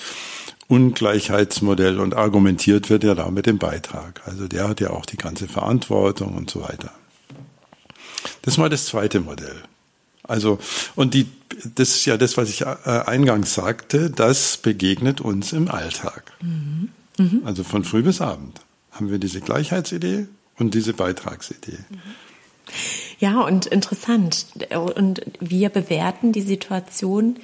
Ungleichheitsmodell 0.71 1.99
und 1.99 2.15
argumentiert 2.15 2.89
wird 2.89 3.03
ja 3.03 3.13
da 3.13 3.29
mit 3.29 3.45
dem 3.45 3.57
Beitrag. 3.57 4.21
Also 4.25 4.47
der 4.47 4.69
hat 4.69 4.79
ja 4.79 4.91
auch 4.91 5.05
die 5.05 5.17
ganze 5.17 5.49
Verantwortung 5.49 6.33
und 6.33 6.49
so 6.49 6.61
weiter. 6.61 6.91
Das 8.41 8.53
ist 8.53 8.57
mal 8.57 8.69
das 8.69 8.85
zweite 8.85 9.19
Modell. 9.19 9.63
Also, 10.23 10.59
und 10.95 11.13
die, 11.13 11.27
das 11.75 11.89
ist 11.89 12.05
ja 12.05 12.15
das, 12.15 12.37
was 12.37 12.47
ich 12.47 12.61
äh, 12.61 12.65
eingangs 12.85 13.53
sagte, 13.53 14.09
das 14.09 14.55
begegnet 14.55 15.19
uns 15.19 15.51
im 15.51 15.69
Alltag. 15.69 16.31
Mhm. 16.41 16.87
Mhm. 17.17 17.41
Also 17.43 17.65
von 17.65 17.83
früh 17.83 18.01
bis 18.01 18.21
Abend 18.21 18.61
haben 18.91 19.11
wir 19.11 19.19
diese 19.19 19.41
Gleichheitsidee 19.41 20.27
und 20.57 20.73
diese 20.73 20.93
Beitragsidee. 20.93 21.79
Ja, 23.19 23.41
und 23.41 23.65
interessant. 23.65 24.45
Und 24.95 25.21
wir 25.41 25.67
bewerten 25.67 26.31
die 26.31 26.41
Situation 26.41 27.35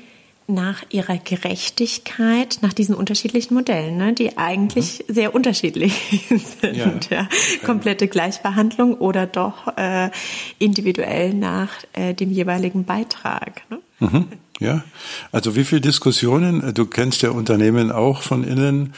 nach 0.48 0.84
ihrer 0.90 1.18
Gerechtigkeit, 1.18 2.60
nach 2.62 2.72
diesen 2.72 2.96
unterschiedlichen 2.96 3.54
Modellen, 3.54 3.98
ne, 3.98 4.14
die 4.14 4.38
eigentlich 4.38 5.04
mhm. 5.08 5.14
sehr 5.14 5.36
unterschiedlich 5.36 5.94
sind. 6.62 6.78
Ja. 6.78 6.94
ja. 7.10 7.30
Komplette 7.66 8.08
Gleichbehandlung 8.08 8.96
oder 8.96 9.26
doch 9.28 9.68
äh, 9.78 10.10
individuell 10.58 11.34
nach 11.34 11.70
äh, 11.94 12.14
dem 12.14 12.32
jeweiligen 12.32 12.86
Beitrag. 12.86 13.64
Ne? 13.70 13.80
Mhm. 14.00 14.28
Ja, 14.60 14.84
also 15.32 15.56
wie 15.56 15.66
viele 15.66 15.82
Diskussionen, 15.82 16.74
du 16.74 16.86
kennst 16.86 17.22
ja 17.22 17.30
Unternehmen 17.30 17.92
auch 17.92 18.22
von 18.22 18.44
innen, 18.44 18.94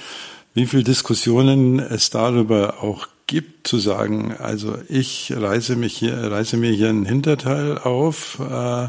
wie 0.53 0.68
viele 0.68 0.84
Diskussionen 0.84 1.79
es 1.79 2.12
darüber 2.12 2.82
auch 2.82 3.08
gibt, 3.27 3.68
zu 3.68 3.77
sagen, 3.77 4.36
also 4.38 4.77
ich 4.88 5.34
reise 5.36 5.75
mich 5.75 5.96
hier, 5.98 6.32
reise 6.32 6.58
mir 6.58 6.72
hier 6.72 6.89
einen 6.89 7.06
Hinterteil 7.06 7.77
auf, 7.77 8.39
äh, 8.39 8.88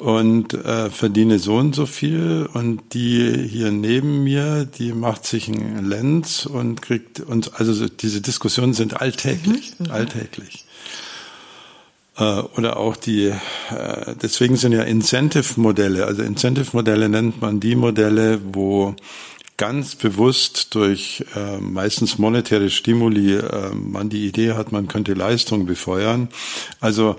und 0.00 0.54
äh, 0.54 0.90
verdiene 0.90 1.38
so 1.38 1.56
und 1.56 1.74
so 1.74 1.86
viel 1.86 2.48
und 2.52 2.94
die 2.94 3.46
hier 3.48 3.70
neben 3.70 4.24
mir, 4.24 4.64
die 4.64 4.92
macht 4.92 5.26
sich 5.26 5.48
ein 5.48 5.84
Lenz 5.84 6.46
und 6.46 6.80
kriegt 6.80 7.20
uns, 7.20 7.52
also 7.52 7.88
diese 7.88 8.20
Diskussionen 8.20 8.72
sind 8.72 9.00
alltäglich, 9.00 9.72
mhm. 9.78 9.86
mhm. 9.86 9.92
alltäglich. 9.92 10.64
Äh, 12.16 12.22
oder 12.56 12.78
auch 12.78 12.96
die, 12.96 13.26
äh, 13.26 14.14
deswegen 14.20 14.56
sind 14.56 14.72
ja 14.72 14.82
Incentive-Modelle, 14.82 16.06
also 16.06 16.22
Incentive-Modelle 16.22 17.08
nennt 17.08 17.40
man 17.42 17.60
die 17.60 17.76
Modelle, 17.76 18.40
wo 18.52 18.94
ganz 19.60 19.94
bewusst 19.94 20.74
durch 20.74 21.22
äh, 21.36 21.58
meistens 21.58 22.16
monetäre 22.16 22.70
Stimuli 22.70 23.34
äh, 23.34 23.74
man 23.74 24.08
die 24.08 24.26
Idee 24.26 24.54
hat, 24.54 24.72
man 24.72 24.88
könnte 24.88 25.12
Leistung 25.12 25.66
befeuern. 25.66 26.30
Also 26.80 27.16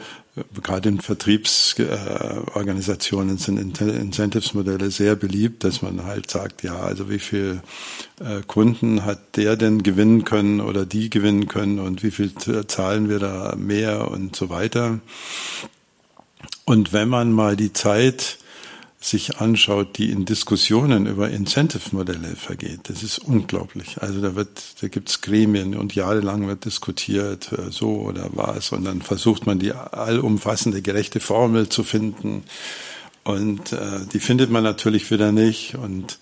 gerade 0.63 0.89
in 0.89 1.01
Vertriebsorganisationen 1.01 3.37
sind 3.37 3.81
Incentives-Modelle 3.81 4.89
sehr 4.89 5.17
beliebt, 5.17 5.65
dass 5.65 5.81
man 5.81 6.05
halt 6.05 6.31
sagt, 6.31 6.63
ja, 6.63 6.77
also 6.77 7.09
wie 7.09 7.19
viel 7.19 7.59
äh, 8.21 8.39
Kunden 8.47 9.03
hat 9.03 9.35
der 9.35 9.57
denn 9.57 9.83
gewinnen 9.83 10.23
können 10.23 10.61
oder 10.61 10.85
die 10.85 11.09
gewinnen 11.09 11.49
können 11.49 11.79
und 11.79 12.01
wie 12.03 12.11
viel 12.11 12.31
zahlen 12.67 13.09
wir 13.09 13.19
da 13.19 13.55
mehr 13.57 14.09
und 14.09 14.33
so 14.35 14.49
weiter. 14.49 15.01
Und 16.63 16.93
wenn 16.93 17.09
man 17.09 17.33
mal 17.33 17.57
die 17.57 17.73
Zeit 17.73 18.37
sich 19.03 19.37
anschaut, 19.37 19.97
die 19.97 20.11
in 20.11 20.25
Diskussionen 20.25 21.07
über 21.07 21.29
Incentive-Modelle 21.29 22.35
vergeht, 22.35 22.81
das 22.83 23.01
ist 23.01 23.17
unglaublich. 23.17 23.99
Also 23.99 24.21
da 24.21 24.35
wird, 24.35 24.61
da 24.79 24.87
gibt's 24.89 25.21
Gremien 25.21 25.75
und 25.75 25.95
jahrelang 25.95 26.47
wird 26.47 26.65
diskutiert, 26.65 27.51
äh, 27.51 27.71
so 27.71 28.01
oder 28.01 28.29
was, 28.33 28.71
und 28.71 28.85
dann 28.85 29.01
versucht 29.01 29.47
man 29.47 29.57
die 29.57 29.73
allumfassende 29.73 30.83
gerechte 30.83 31.19
Formel 31.19 31.67
zu 31.67 31.83
finden. 31.83 32.43
Und 33.23 33.73
äh, 33.73 34.05
die 34.13 34.19
findet 34.19 34.51
man 34.51 34.63
natürlich 34.63 35.09
wieder 35.09 35.31
nicht. 35.31 35.75
Und 35.75 36.19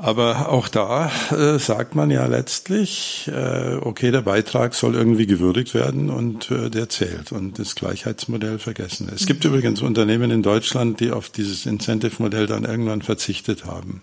aber 0.00 0.50
auch 0.50 0.68
da 0.68 1.10
äh, 1.30 1.58
sagt 1.58 1.94
man 1.94 2.10
ja 2.10 2.26
letztlich, 2.26 3.30
äh, 3.32 3.76
okay, 3.80 4.10
der 4.10 4.22
Beitrag 4.22 4.74
soll 4.74 4.94
irgendwie 4.94 5.26
gewürdigt 5.26 5.74
werden 5.74 6.10
und 6.10 6.50
äh, 6.50 6.70
der 6.70 6.88
zählt 6.88 7.32
und 7.32 7.58
das 7.58 7.74
Gleichheitsmodell 7.74 8.58
vergessen. 8.58 9.10
Es 9.14 9.26
gibt 9.26 9.44
mhm. 9.44 9.50
übrigens 9.50 9.82
Unternehmen 9.82 10.30
in 10.30 10.42
Deutschland, 10.42 11.00
die 11.00 11.10
auf 11.10 11.30
dieses 11.30 11.66
Incentive-Modell 11.66 12.46
dann 12.46 12.64
irgendwann 12.64 13.02
verzichtet 13.02 13.64
haben. 13.64 14.02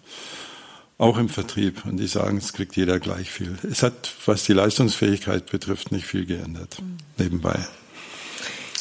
Auch 0.98 1.18
im 1.18 1.30
Vertrieb. 1.30 1.86
Und 1.86 1.98
die 1.98 2.08
sagen, 2.08 2.38
es 2.38 2.54
kriegt 2.54 2.76
jeder 2.76 3.00
gleich 3.00 3.30
viel. 3.30 3.58
Es 3.70 3.84
hat, 3.84 4.14
was 4.26 4.44
die 4.44 4.54
Leistungsfähigkeit 4.54 5.52
betrifft, 5.52 5.92
nicht 5.92 6.06
viel 6.06 6.26
geändert. 6.26 6.78
Mhm. 6.82 6.98
Nebenbei. 7.18 7.60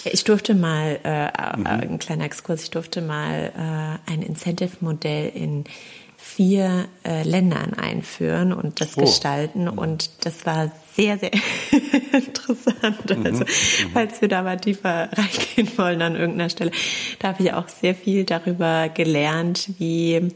Ich 0.04 0.24
durfte 0.24 0.54
mal, 0.54 0.98
äh, 1.04 1.56
mhm. 1.56 1.66
ein 1.66 1.98
kleiner 1.98 2.24
Exkurs, 2.24 2.64
ich 2.64 2.70
durfte 2.70 3.02
mal 3.02 3.52
äh, 4.06 4.10
ein 4.12 4.22
Incentive-Modell 4.22 5.30
in 5.34 5.64
vier 6.34 6.86
äh, 7.04 7.22
Ländern 7.24 7.74
einführen 7.74 8.52
und 8.52 8.80
das 8.80 8.96
oh. 8.96 9.02
gestalten. 9.02 9.68
Und 9.68 10.24
das 10.24 10.46
war 10.46 10.72
sehr, 10.94 11.18
sehr 11.18 11.30
interessant. 12.12 13.18
Mhm. 13.18 13.26
Also, 13.26 13.40
mhm. 13.40 13.90
falls 13.92 14.20
wir 14.20 14.28
da 14.28 14.42
mal 14.42 14.58
tiefer 14.58 15.10
reingehen 15.12 15.76
wollen 15.76 16.02
an 16.02 16.16
irgendeiner 16.16 16.50
Stelle, 16.50 16.70
da 17.18 17.28
habe 17.28 17.42
ich 17.42 17.52
auch 17.52 17.68
sehr 17.68 17.94
viel 17.94 18.24
darüber 18.24 18.88
gelernt, 18.88 19.70
wie 19.78 20.30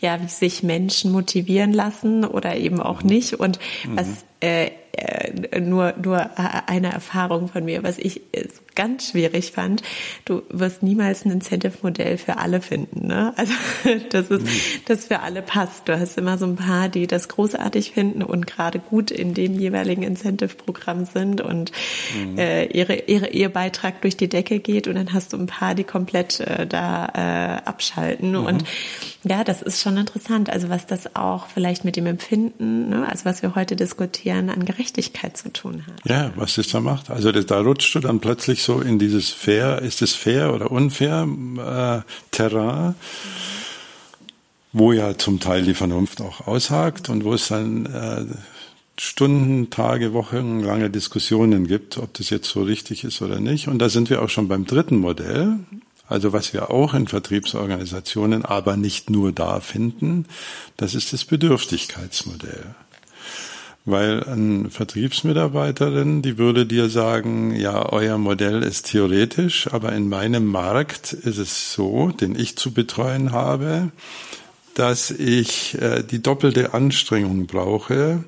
ja, 0.00 0.22
wie 0.22 0.28
sich 0.28 0.62
Menschen 0.62 1.10
motivieren 1.10 1.72
lassen 1.72 2.24
oder 2.24 2.56
eben 2.56 2.80
auch 2.80 3.02
mhm. 3.02 3.08
nicht 3.08 3.34
und 3.34 3.58
was 3.86 4.06
mhm. 4.06 4.14
äh, 4.40 4.70
äh, 4.92 5.60
nur 5.60 5.94
nur 6.00 6.30
eine 6.68 6.92
Erfahrung 6.92 7.48
von 7.48 7.64
mir, 7.64 7.82
was 7.82 7.98
ich 7.98 8.20
äh, 8.32 8.46
ganz 8.78 9.10
schwierig 9.10 9.50
fand. 9.50 9.82
Du 10.24 10.42
wirst 10.50 10.84
niemals 10.84 11.24
ein 11.24 11.32
Incentive-Modell 11.32 12.16
für 12.16 12.36
alle 12.38 12.60
finden. 12.60 13.08
Ne? 13.08 13.34
Also 13.36 13.52
das 14.10 14.30
ist, 14.30 14.46
das 14.86 15.06
für 15.06 15.18
alle 15.18 15.42
passt. 15.42 15.88
Du 15.88 15.98
hast 15.98 16.16
immer 16.16 16.38
so 16.38 16.46
ein 16.46 16.54
paar, 16.54 16.88
die 16.88 17.08
das 17.08 17.26
großartig 17.26 17.90
finden 17.90 18.22
und 18.22 18.46
gerade 18.46 18.78
gut 18.78 19.10
in 19.10 19.34
dem 19.34 19.58
jeweiligen 19.58 20.04
Incentive-Programm 20.04 21.06
sind 21.06 21.40
und 21.40 21.72
mhm. 22.16 22.38
äh, 22.38 22.66
ihre, 22.66 23.00
ihre, 23.06 23.30
ihr 23.30 23.48
Beitrag 23.48 24.00
durch 24.02 24.16
die 24.16 24.28
Decke 24.28 24.60
geht 24.60 24.86
und 24.86 24.94
dann 24.94 25.12
hast 25.12 25.32
du 25.32 25.38
ein 25.38 25.46
paar, 25.46 25.74
die 25.74 25.82
komplett 25.82 26.38
äh, 26.38 26.64
da 26.64 27.06
äh, 27.14 27.68
abschalten. 27.68 28.30
Mhm. 28.30 28.46
Und 28.46 28.64
ja, 29.24 29.42
das 29.42 29.60
ist 29.60 29.82
schon 29.82 29.96
interessant. 29.96 30.50
Also 30.50 30.68
was 30.68 30.86
das 30.86 31.16
auch 31.16 31.48
vielleicht 31.48 31.84
mit 31.84 31.96
dem 31.96 32.06
Empfinden, 32.06 32.90
ne, 32.90 33.08
also 33.08 33.24
was 33.24 33.42
wir 33.42 33.56
heute 33.56 33.74
diskutieren, 33.74 34.50
an 34.50 34.64
Gerechtigkeit 34.64 35.36
zu 35.36 35.52
tun 35.52 35.84
hat. 35.84 36.08
Ja, 36.08 36.30
was 36.36 36.54
das 36.54 36.68
da 36.68 36.78
macht. 36.78 37.10
Also 37.10 37.32
da 37.32 37.60
rutscht 37.60 37.92
du 37.96 37.98
dann 37.98 38.20
plötzlich 38.20 38.62
so 38.68 38.82
in 38.82 38.98
dieses 38.98 39.30
fair, 39.30 39.80
ist 39.80 40.02
es 40.02 40.14
fair 40.14 40.52
oder 40.52 40.70
unfair 40.70 41.26
äh, 41.56 42.10
Terrain, 42.30 42.94
wo 44.74 44.92
ja 44.92 45.16
zum 45.16 45.40
Teil 45.40 45.62
die 45.62 45.72
Vernunft 45.72 46.20
auch 46.20 46.46
aushakt 46.46 47.08
und 47.08 47.24
wo 47.24 47.32
es 47.32 47.48
dann 47.48 47.86
äh, 47.86 48.26
Stunden, 49.00 49.70
Tage, 49.70 50.12
Wochen 50.12 50.60
lange 50.60 50.90
Diskussionen 50.90 51.66
gibt, 51.66 51.96
ob 51.96 52.12
das 52.12 52.28
jetzt 52.28 52.50
so 52.50 52.62
richtig 52.62 53.04
ist 53.04 53.22
oder 53.22 53.40
nicht. 53.40 53.68
Und 53.68 53.78
da 53.78 53.88
sind 53.88 54.10
wir 54.10 54.20
auch 54.20 54.28
schon 54.28 54.48
beim 54.48 54.66
dritten 54.66 54.98
Modell. 54.98 55.60
Also 56.06 56.34
was 56.34 56.52
wir 56.52 56.70
auch 56.70 56.92
in 56.92 57.06
Vertriebsorganisationen, 57.06 58.44
aber 58.44 58.76
nicht 58.76 59.08
nur 59.08 59.32
da 59.32 59.60
finden, 59.60 60.26
das 60.76 60.94
ist 60.94 61.14
das 61.14 61.24
Bedürftigkeitsmodell. 61.24 62.74
Weil 63.90 64.22
eine 64.24 64.68
Vertriebsmitarbeiterin, 64.68 66.20
die 66.20 66.36
würde 66.36 66.66
dir 66.66 66.90
sagen, 66.90 67.56
ja, 67.56 67.90
euer 67.90 68.18
Modell 68.18 68.62
ist 68.62 68.90
theoretisch, 68.90 69.66
aber 69.72 69.92
in 69.92 70.10
meinem 70.10 70.44
Markt 70.44 71.14
ist 71.14 71.38
es 71.38 71.72
so, 71.72 72.08
den 72.08 72.38
ich 72.38 72.56
zu 72.56 72.74
betreuen 72.74 73.32
habe, 73.32 73.90
dass 74.74 75.10
ich 75.10 75.80
äh, 75.80 76.02
die 76.02 76.20
doppelte 76.20 76.74
Anstrengung 76.74 77.46
brauche 77.46 78.24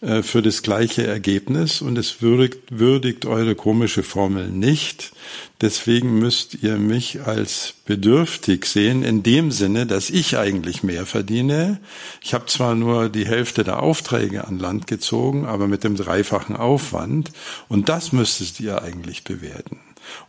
äh, 0.00 0.22
für 0.22 0.42
das 0.42 0.62
gleiche 0.62 1.06
Ergebnis 1.06 1.82
und 1.82 1.98
es 1.98 2.22
würdigt, 2.22 2.78
würdigt 2.78 3.26
eure 3.26 3.54
komische 3.54 4.02
Formel 4.02 4.48
nicht. 4.48 5.12
Deswegen 5.60 6.20
müsst 6.20 6.62
ihr 6.62 6.76
mich 6.76 7.22
als 7.26 7.74
bedürftig 7.84 8.66
sehen, 8.66 9.02
in 9.02 9.24
dem 9.24 9.50
Sinne, 9.50 9.86
dass 9.86 10.08
ich 10.08 10.38
eigentlich 10.38 10.84
mehr 10.84 11.04
verdiene. 11.04 11.80
Ich 12.22 12.32
habe 12.32 12.46
zwar 12.46 12.76
nur 12.76 13.08
die 13.08 13.26
Hälfte 13.26 13.64
der 13.64 13.82
Aufträge 13.82 14.46
an 14.46 14.60
Land 14.60 14.86
gezogen, 14.86 15.46
aber 15.46 15.66
mit 15.66 15.82
dem 15.82 15.96
dreifachen 15.96 16.54
Aufwand. 16.54 17.32
Und 17.68 17.88
das 17.88 18.12
müsstest 18.12 18.60
ihr 18.60 18.82
eigentlich 18.82 19.24
bewerten. 19.24 19.80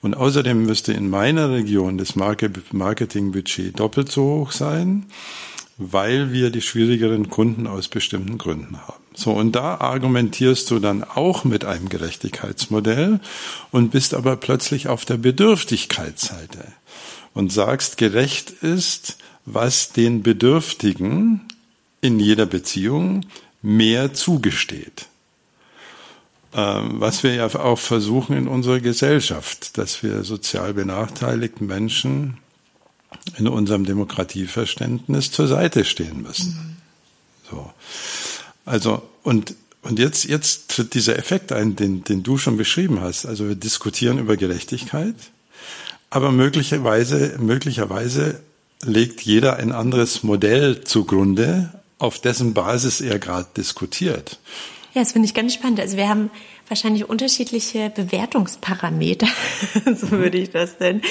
Und 0.02 0.16
außerdem 0.16 0.64
müsste 0.66 0.94
in 0.94 1.10
meiner 1.10 1.52
Region 1.52 1.98
das 2.00 2.16
Marketingbudget 2.16 3.80
doppelt 3.80 4.12
so 4.12 4.24
hoch 4.24 4.52
sein, 4.52 5.06
weil 5.80 6.34
wir 6.34 6.50
die 6.52 6.62
schwierigeren 6.62 7.30
Kunden 7.30 7.66
aus 7.66 7.88
bestimmten 7.88 8.38
Gründen 8.38 8.78
haben. 8.86 9.02
So, 9.16 9.32
und 9.32 9.54
da 9.54 9.76
argumentierst 9.76 10.70
du 10.70 10.80
dann 10.80 11.04
auch 11.04 11.46
mit 11.46 11.66
einem 11.66 11.90
Gerechtigkeitsmodell 11.90 13.22
und 13.72 13.92
bist 13.92 14.14
aber 14.14 14.36
plötzlich 14.36 14.90
auf 14.90 15.06
der 15.06 15.18
Bedürftigkeitsseite 15.18 16.66
und 17.34 17.52
sagst, 17.52 17.98
gerecht 17.98 18.52
ist, 18.52 19.18
was 19.46 19.92
den 19.94 20.22
Bedürftigen 20.22 21.48
in 22.02 22.20
jeder 22.20 22.46
Beziehung 22.46 23.26
mehr 23.62 24.14
zugesteht. 24.14 25.08
Ähm, 26.54 27.00
was 27.00 27.24
wir 27.24 27.36
ja 27.36 27.46
auch 27.48 27.80
versuchen 27.80 28.36
in 28.36 28.48
unserer 28.48 28.80
Gesellschaft, 28.80 29.78
dass 29.78 30.04
wir 30.04 30.24
sozial 30.24 30.74
benachteiligten 30.74 31.68
Menschen 31.68 32.38
in 33.38 33.48
unserem 33.48 33.86
Demokratieverständnis 33.86 35.32
zur 35.32 35.48
Seite 35.48 35.86
stehen 35.86 36.22
müssen. 36.22 36.52
Mhm. 36.52 37.50
So. 37.50 37.74
Also, 38.66 39.02
und, 39.24 39.56
und 39.82 40.00
jetzt, 40.00 40.26
jetzt 40.26 40.70
tritt 40.70 40.94
dieser 40.94 41.18
Effekt 41.18 41.52
ein, 41.52 41.76
den, 41.76 42.04
den 42.04 42.24
du 42.24 42.38
schon 42.38 42.58
beschrieben 42.58 43.02
hast. 43.02 43.26
Also 43.26 43.48
wir 43.48 43.56
diskutieren 43.56 44.20
über 44.20 44.38
Gerechtigkeit, 44.38 45.16
aber 46.10 46.32
möglicherweise, 46.32 47.38
möglicherweise 47.40 48.42
legt 48.84 49.22
jeder 49.22 49.58
ein 49.58 49.72
anderes 49.72 50.24
Modell 50.24 50.84
zugrunde, 50.84 51.74
auf 51.98 52.20
dessen 52.20 52.54
Basis 52.54 53.02
er 53.02 53.20
gerade 53.20 53.48
diskutiert. 53.58 54.40
Ja, 54.94 55.02
das 55.02 55.12
finde 55.12 55.28
ich 55.28 55.34
ganz 55.34 55.54
spannend. 55.54 55.80
Also 55.80 55.98
wir 55.98 56.10
haben 56.10 56.32
wahrscheinlich 56.70 57.10
unterschiedliche 57.10 57.90
Bewertungsparameter, 57.90 59.28
so 59.96 60.12
würde 60.12 60.38
ich 60.38 60.52
das 60.52 60.80
nennen, 60.80 61.02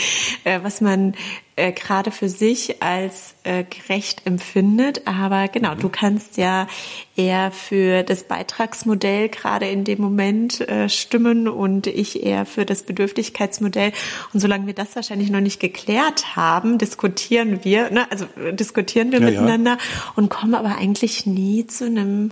äh, 0.44 0.60
was 0.62 0.80
man 0.80 1.14
äh, 1.56 1.72
gerade 1.72 2.12
für 2.12 2.28
sich 2.28 2.82
als 2.82 3.34
äh, 3.42 3.64
gerecht 3.64 4.24
empfindet. 4.24 5.06
Aber 5.06 5.48
genau, 5.48 5.74
du 5.74 5.88
kannst 5.88 6.36
ja 6.36 6.68
eher 7.16 7.50
für 7.50 8.04
das 8.04 8.22
Beitragsmodell 8.24 9.28
gerade 9.28 9.68
in 9.68 9.82
dem 9.82 10.00
Moment 10.00 10.64
stimmen 10.86 11.48
und 11.48 11.88
ich 11.88 12.22
eher 12.22 12.46
für 12.46 12.64
das 12.64 12.84
Bedürftigkeitsmodell. 12.84 13.92
Und 14.32 14.38
solange 14.38 14.68
wir 14.68 14.74
das 14.74 14.94
wahrscheinlich 14.94 15.30
noch 15.30 15.40
nicht 15.40 15.58
geklärt 15.58 16.36
haben, 16.36 16.78
diskutieren 16.78 17.64
wir, 17.64 17.90
ne, 17.90 18.10
also 18.10 18.26
diskutieren 18.52 19.10
wir 19.10 19.20
ja, 19.20 19.30
miteinander 19.30 19.72
ja. 19.72 20.12
und 20.14 20.30
kommen 20.30 20.54
aber 20.54 20.76
eigentlich 20.76 21.26
nie 21.26 21.66
zu 21.66 21.86
einem 21.86 22.30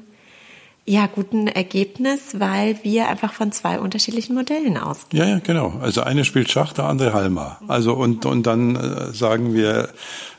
ja, 0.87 1.07
guten 1.09 1.49
Ergebnis, 1.49 2.39
weil 2.39 2.79
wir 2.85 3.09
einfach 3.09 3.33
von 3.33 3.51
zwei 3.51 3.81
unterschiedlichen 3.81 4.35
Modellen 4.35 4.79
ausgehen. 4.79 5.23
Ja, 5.23 5.29
ja, 5.29 5.39
genau. 5.41 5.79
Also 5.81 6.03
eine 6.03 6.25
spielt 6.25 6.51
Schach, 6.51 6.73
der 6.73 6.85
andere 6.85 7.13
Halma. 7.13 7.59
Also 7.67 7.95
und, 7.95 8.25
und 8.25 8.45
dann 8.45 8.77
äh, 8.77 9.13
sagen 9.13 9.53
wir, 9.53 9.89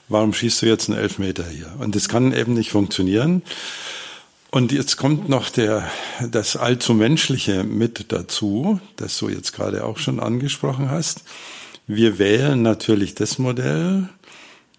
warum 0.07 0.33
schießt 0.33 0.61
du 0.61 0.65
jetzt 0.67 0.89
einen 0.89 0.97
Elfmeter 0.97 1.43
hier? 1.45 1.73
Und 1.79 1.95
das 1.95 2.07
kann 2.07 2.33
eben 2.33 2.53
nicht 2.53 2.71
funktionieren. 2.71 3.41
Und 4.49 4.71
jetzt 4.71 4.95
kommt 4.95 5.27
noch 5.27 5.49
der, 5.49 5.83
das 6.31 6.55
allzu 6.55 6.93
Menschliche 6.93 7.65
mit 7.65 8.13
dazu, 8.13 8.79
das 8.95 9.17
du 9.17 9.27
jetzt 9.27 9.51
gerade 9.51 9.83
auch 9.83 9.97
schon 9.97 10.21
angesprochen 10.21 10.89
hast. 10.89 11.23
Wir 11.87 12.19
wählen 12.19 12.61
natürlich 12.61 13.15
das 13.15 13.37
Modell, 13.37 14.07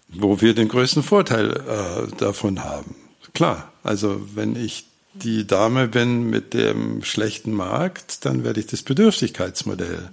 wo 0.07 0.41
wir 0.41 0.55
den 0.55 0.67
größten 0.67 1.03
Vorteil 1.03 1.51
äh, 1.51 2.15
davon 2.17 2.63
haben. 2.63 2.95
Klar, 3.35 3.71
also 3.83 4.19
wenn 4.33 4.55
ich 4.55 4.88
die 5.23 5.45
Dame 5.45 5.87
bin 5.87 6.29
mit 6.29 6.53
dem 6.53 7.03
schlechten 7.03 7.53
Markt, 7.53 8.25
dann 8.25 8.43
werde 8.43 8.59
ich 8.59 8.67
das 8.67 8.83
Bedürftigkeitsmodell 8.83 10.09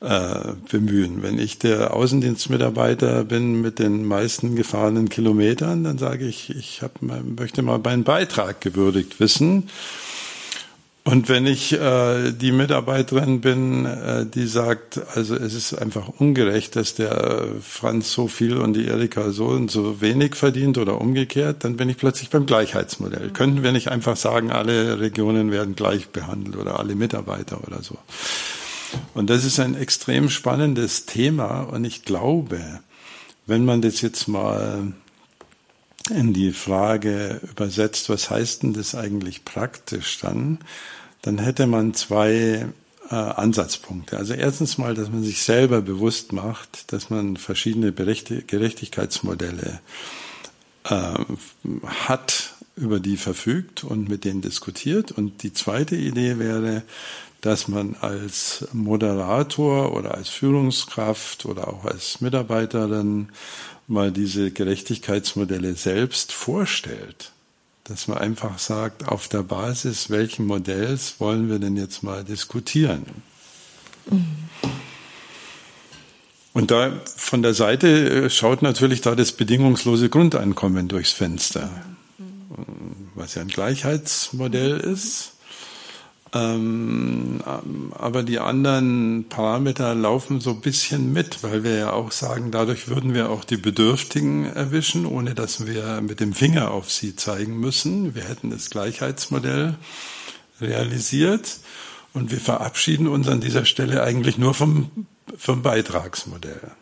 äh, 0.00 0.52
bemühen. 0.70 1.22
Wenn 1.22 1.38
ich 1.38 1.58
der 1.58 1.94
Außendienstmitarbeiter 1.94 3.24
bin 3.24 3.60
mit 3.60 3.78
den 3.78 4.04
meisten 4.04 4.56
gefahrenen 4.56 5.08
Kilometern, 5.08 5.84
dann 5.84 5.98
sage 5.98 6.26
ich, 6.26 6.50
ich 6.50 6.82
hab, 6.82 7.00
möchte 7.00 7.62
mal 7.62 7.78
meinen 7.78 8.04
Beitrag 8.04 8.60
gewürdigt 8.60 9.20
wissen. 9.20 9.68
Und 11.06 11.28
wenn 11.28 11.46
ich 11.46 11.72
äh, 11.72 12.32
die 12.32 12.50
Mitarbeiterin 12.50 13.40
bin, 13.40 13.86
äh, 13.86 14.26
die 14.26 14.48
sagt, 14.48 15.00
also 15.14 15.36
es 15.36 15.54
ist 15.54 15.72
einfach 15.72 16.08
ungerecht, 16.08 16.74
dass 16.74 16.96
der 16.96 17.44
Franz 17.60 18.12
so 18.12 18.26
viel 18.26 18.56
und 18.56 18.72
die 18.72 18.88
Erika 18.88 19.30
so 19.30 19.46
und 19.46 19.70
so 19.70 20.00
wenig 20.00 20.34
verdient 20.34 20.78
oder 20.78 21.00
umgekehrt, 21.00 21.62
dann 21.62 21.76
bin 21.76 21.88
ich 21.88 21.96
plötzlich 21.96 22.30
beim 22.30 22.44
Gleichheitsmodell. 22.44 23.28
Mhm. 23.28 23.32
Könnten 23.34 23.62
wir 23.62 23.70
nicht 23.70 23.86
einfach 23.86 24.16
sagen, 24.16 24.50
alle 24.50 24.98
Regionen 24.98 25.52
werden 25.52 25.76
gleich 25.76 26.08
behandelt 26.08 26.56
oder 26.56 26.80
alle 26.80 26.96
Mitarbeiter 26.96 27.60
oder 27.64 27.84
so. 27.84 27.96
Und 29.14 29.30
das 29.30 29.44
ist 29.44 29.60
ein 29.60 29.76
extrem 29.76 30.28
spannendes 30.28 31.06
Thema 31.06 31.60
und 31.60 31.84
ich 31.84 32.04
glaube, 32.04 32.80
wenn 33.46 33.64
man 33.64 33.80
das 33.80 34.00
jetzt 34.00 34.26
mal 34.26 34.92
in 36.10 36.32
die 36.32 36.52
Frage 36.52 37.40
übersetzt, 37.50 38.08
was 38.08 38.30
heißt 38.30 38.62
denn 38.62 38.72
das 38.72 38.94
eigentlich 38.94 39.44
praktisch 39.44 40.18
dann, 40.18 40.58
dann 41.22 41.38
hätte 41.38 41.66
man 41.66 41.94
zwei 41.94 42.66
äh, 43.10 43.14
Ansatzpunkte. 43.14 44.16
Also 44.16 44.34
erstens 44.34 44.78
mal, 44.78 44.94
dass 44.94 45.10
man 45.10 45.22
sich 45.22 45.42
selber 45.42 45.80
bewusst 45.82 46.32
macht, 46.32 46.92
dass 46.92 47.10
man 47.10 47.36
verschiedene 47.36 47.92
Gerechtigkeitsmodelle 47.92 49.80
äh, 50.84 51.14
hat, 51.84 52.52
über 52.76 53.00
die 53.00 53.16
verfügt 53.16 53.84
und 53.84 54.08
mit 54.08 54.24
denen 54.24 54.42
diskutiert. 54.42 55.10
Und 55.10 55.42
die 55.42 55.52
zweite 55.52 55.96
Idee 55.96 56.38
wäre, 56.38 56.82
dass 57.46 57.68
man 57.68 57.94
als 58.00 58.66
Moderator 58.72 59.94
oder 59.96 60.16
als 60.16 60.28
Führungskraft 60.28 61.46
oder 61.46 61.68
auch 61.68 61.84
als 61.84 62.20
Mitarbeiterin 62.20 63.28
mal 63.86 64.10
diese 64.10 64.50
Gerechtigkeitsmodelle 64.50 65.74
selbst 65.74 66.32
vorstellt. 66.32 67.30
Dass 67.84 68.08
man 68.08 68.18
einfach 68.18 68.58
sagt, 68.58 69.06
auf 69.06 69.28
der 69.28 69.44
Basis 69.44 70.10
welchen 70.10 70.44
Modells 70.46 71.20
wollen 71.20 71.48
wir 71.48 71.60
denn 71.60 71.76
jetzt 71.76 72.02
mal 72.02 72.24
diskutieren? 72.24 73.06
Mhm. 74.10 74.26
Und 76.52 76.72
da 76.72 76.90
von 77.04 77.42
der 77.42 77.54
Seite 77.54 78.24
äh, 78.24 78.30
schaut 78.30 78.62
natürlich 78.62 79.02
da 79.02 79.14
das 79.14 79.30
bedingungslose 79.30 80.08
Grundeinkommen 80.08 80.88
durchs 80.88 81.12
Fenster, 81.12 81.70
mhm. 82.18 83.10
was 83.14 83.36
ja 83.36 83.42
ein 83.42 83.48
Gleichheitsmodell 83.48 84.80
ist. 84.80 85.35
Ähm, 86.36 87.40
aber 87.94 88.22
die 88.22 88.38
anderen 88.38 89.26
Parameter 89.28 89.94
laufen 89.94 90.40
so 90.40 90.50
ein 90.50 90.60
bisschen 90.60 91.12
mit, 91.12 91.42
weil 91.42 91.64
wir 91.64 91.74
ja 91.76 91.92
auch 91.92 92.12
sagen, 92.12 92.50
dadurch 92.50 92.88
würden 92.88 93.14
wir 93.14 93.30
auch 93.30 93.44
die 93.44 93.56
Bedürftigen 93.56 94.46
erwischen, 94.46 95.06
ohne 95.06 95.34
dass 95.34 95.66
wir 95.66 96.00
mit 96.00 96.20
dem 96.20 96.32
Finger 96.32 96.70
auf 96.70 96.90
sie 96.90 97.16
zeigen 97.16 97.58
müssen. 97.58 98.14
Wir 98.14 98.24
hätten 98.24 98.50
das 98.50 98.70
Gleichheitsmodell 98.70 99.76
realisiert 100.60 101.58
und 102.12 102.30
wir 102.30 102.40
verabschieden 102.40 103.08
uns 103.08 103.28
an 103.28 103.40
dieser 103.40 103.64
Stelle 103.64 104.02
eigentlich 104.02 104.38
nur 104.38 104.54
vom, 104.54 105.06
vom 105.36 105.62
Beitragsmodell. 105.62 106.72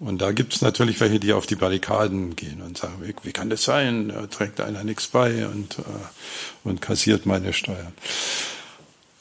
Und 0.00 0.18
da 0.22 0.30
gibt 0.30 0.54
es 0.54 0.62
natürlich 0.62 1.00
welche, 1.00 1.18
die 1.18 1.32
auf 1.32 1.46
die 1.46 1.56
Barrikaden 1.56 2.36
gehen 2.36 2.62
und 2.62 2.78
sagen, 2.78 2.94
wie, 3.02 3.14
wie 3.22 3.32
kann 3.32 3.50
das 3.50 3.64
sein? 3.64 4.08
Da 4.08 4.26
trägt 4.28 4.60
einer 4.60 4.84
nichts 4.84 5.08
bei 5.08 5.46
und, 5.46 5.80
äh, 5.80 5.82
und 6.62 6.80
kassiert 6.80 7.26
meine 7.26 7.52
Steuern. 7.52 7.92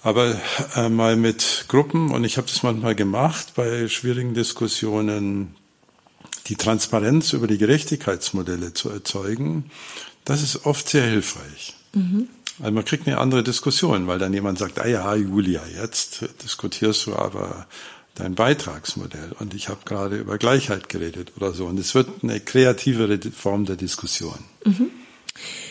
Aber 0.04 0.40
äh, 0.76 0.90
mal 0.90 1.16
mit 1.16 1.66
Gruppen, 1.68 2.12
und 2.12 2.24
ich 2.24 2.38
habe 2.38 2.48
das 2.48 2.62
manchmal 2.62 2.94
gemacht 2.94 3.54
bei 3.56 3.88
schwierigen 3.88 4.36
Diskussionen, 4.36 5.56
die 6.46 6.56
Transparenz 6.56 7.34
über 7.34 7.48
die 7.48 7.58
Gerechtigkeitsmodelle 7.58 8.74
zu 8.74 8.90
erzeugen, 8.90 9.72
das 10.26 10.44
ist 10.44 10.66
oft 10.66 10.88
sehr 10.88 11.06
hilfreich. 11.06 11.76
Mhm. 11.94 12.30
Also 12.60 12.72
man 12.72 12.86
kriegt 12.86 13.08
eine 13.08 13.18
andere 13.18 13.44
Diskussion, 13.44 14.08
weil 14.08 14.20
dann 14.20 14.34
jemand 14.34 14.60
sagt, 14.60 14.80
ah 14.80 14.88
ja, 14.88 15.13
Julia, 15.16 15.62
jetzt 15.80 16.26
diskutierst 16.44 17.08
du 17.08 17.16
aber 17.16 17.68
dein 18.19 18.36
Beitragsmodell 18.36 19.34
und 19.39 19.53
ich 19.53 19.69
habe 19.69 19.80
gerade 19.86 20.17
über 20.17 20.38
Gleichheit 20.38 20.89
geredet 20.89 21.34
oder 21.38 21.53
so. 21.53 21.65
Und 21.65 21.80
es 21.80 21.95
wird 21.95 22.10
eine 22.23 22.39
kreativere 22.39 23.19
Form 23.32 23.65
der 23.65 23.75
Diskussion. 23.75 24.39
Mhm. 24.65 24.89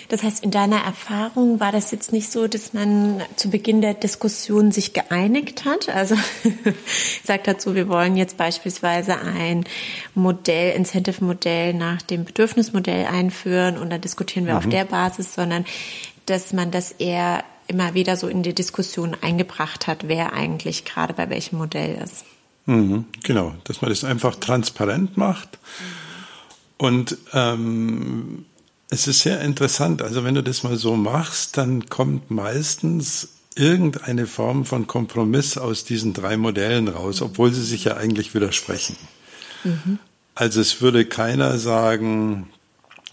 Das 0.08 0.22
heißt, 0.22 0.44
in 0.44 0.52
deiner 0.52 0.78
Erfahrung 0.82 1.58
war 1.58 1.72
das 1.72 1.90
jetzt 1.90 2.12
nicht 2.12 2.30
so, 2.30 2.46
dass 2.46 2.72
man 2.72 3.20
zu 3.34 3.50
Beginn 3.50 3.80
der 3.80 3.94
Diskussion 3.94 4.70
sich 4.70 4.92
geeinigt 4.92 5.64
hat? 5.64 5.88
Also 5.88 6.14
sagt 7.24 7.48
dazu, 7.48 7.74
wir 7.74 7.88
wollen 7.88 8.16
jetzt 8.16 8.36
beispielsweise 8.36 9.18
ein 9.18 9.64
Modell, 10.14 10.76
Incentive-Modell 10.76 11.74
nach 11.74 12.02
dem 12.02 12.24
Bedürfnismodell 12.24 13.06
einführen 13.06 13.78
und 13.78 13.90
dann 13.90 14.00
diskutieren 14.00 14.46
wir 14.46 14.52
mhm. 14.52 14.58
auf 14.58 14.68
der 14.68 14.84
Basis, 14.84 15.34
sondern 15.34 15.64
dass 16.26 16.52
man 16.52 16.70
das 16.70 16.92
eher 16.92 17.44
immer 17.66 17.94
wieder 17.94 18.16
so 18.16 18.28
in 18.28 18.44
die 18.44 18.54
Diskussion 18.54 19.16
eingebracht 19.20 19.88
hat, 19.88 20.06
wer 20.06 20.32
eigentlich 20.32 20.84
gerade 20.84 21.14
bei 21.14 21.28
welchem 21.30 21.58
Modell 21.58 22.00
ist. 22.02 22.24
Mhm, 22.66 23.06
genau, 23.22 23.54
dass 23.64 23.80
man 23.80 23.90
das 23.90 24.04
einfach 24.04 24.36
transparent 24.36 25.16
macht. 25.16 25.58
Und 26.78 27.16
ähm, 27.32 28.44
es 28.90 29.06
ist 29.06 29.20
sehr 29.20 29.40
interessant. 29.40 30.02
Also 30.02 30.24
wenn 30.24 30.34
du 30.34 30.42
das 30.42 30.62
mal 30.62 30.76
so 30.76 30.96
machst, 30.96 31.56
dann 31.56 31.88
kommt 31.88 32.30
meistens 32.30 33.28
irgendeine 33.54 34.26
Form 34.26 34.64
von 34.66 34.86
Kompromiss 34.86 35.56
aus 35.56 35.84
diesen 35.84 36.12
drei 36.12 36.36
Modellen 36.36 36.88
raus, 36.88 37.22
obwohl 37.22 37.52
sie 37.52 37.64
sich 37.64 37.84
ja 37.84 37.96
eigentlich 37.96 38.34
widersprechen. 38.34 38.96
Mhm. 39.64 39.98
Also 40.34 40.60
es 40.60 40.82
würde 40.82 41.06
keiner 41.06 41.58
sagen, 41.58 42.50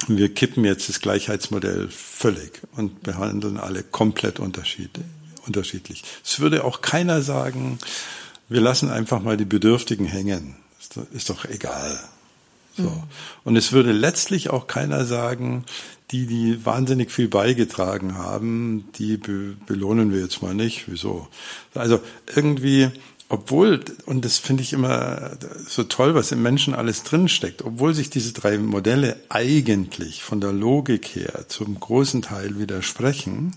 wir 0.07 0.33
kippen 0.33 0.65
jetzt 0.65 0.89
das 0.89 0.99
Gleichheitsmodell 0.99 1.87
völlig 1.89 2.61
und 2.75 3.03
behandeln 3.03 3.57
alle 3.57 3.83
komplett 3.83 4.39
unterschiedlich. 4.41 6.03
Es 6.25 6.41
würde 6.41 6.65
auch 6.65 6.81
keiner 6.81 7.21
sagen, 7.21 7.79
wir 8.49 8.61
lassen 8.61 8.89
einfach 8.89 9.21
mal 9.21 9.37
die 9.37 9.45
Bedürftigen 9.45 10.05
hängen. 10.05 10.55
Ist 11.13 11.29
doch 11.29 11.45
egal. 11.45 11.99
So. 12.75 12.83
Mhm. 12.83 13.03
Und 13.43 13.55
es 13.55 13.71
würde 13.71 13.91
letztlich 13.91 14.49
auch 14.49 14.67
keiner 14.67 15.05
sagen, 15.05 15.65
die, 16.11 16.27
die 16.27 16.65
wahnsinnig 16.65 17.11
viel 17.11 17.27
beigetragen 17.27 18.17
haben, 18.17 18.85
die 18.95 19.17
be 19.17 19.55
belohnen 19.65 20.11
wir 20.11 20.21
jetzt 20.21 20.41
mal 20.41 20.53
nicht. 20.53 20.85
Wieso? 20.87 21.27
Also 21.73 21.99
irgendwie, 22.35 22.89
obwohl, 23.29 23.83
und 24.05 24.23
das 24.23 24.37
finde 24.37 24.61
ich 24.61 24.73
immer 24.73 25.31
so 25.67 25.83
toll, 25.83 26.13
was 26.13 26.31
im 26.31 26.43
Menschen 26.43 26.75
alles 26.75 27.03
drinsteckt, 27.03 27.63
obwohl 27.63 27.93
sich 27.93 28.09
diese 28.09 28.33
drei 28.33 28.57
Modelle 28.57 29.17
eigentlich 29.29 30.21
von 30.23 30.39
der 30.39 30.53
Logik 30.53 31.15
her 31.15 31.45
zum 31.47 31.79
großen 31.79 32.21
Teil 32.21 32.59
widersprechen, 32.59 33.55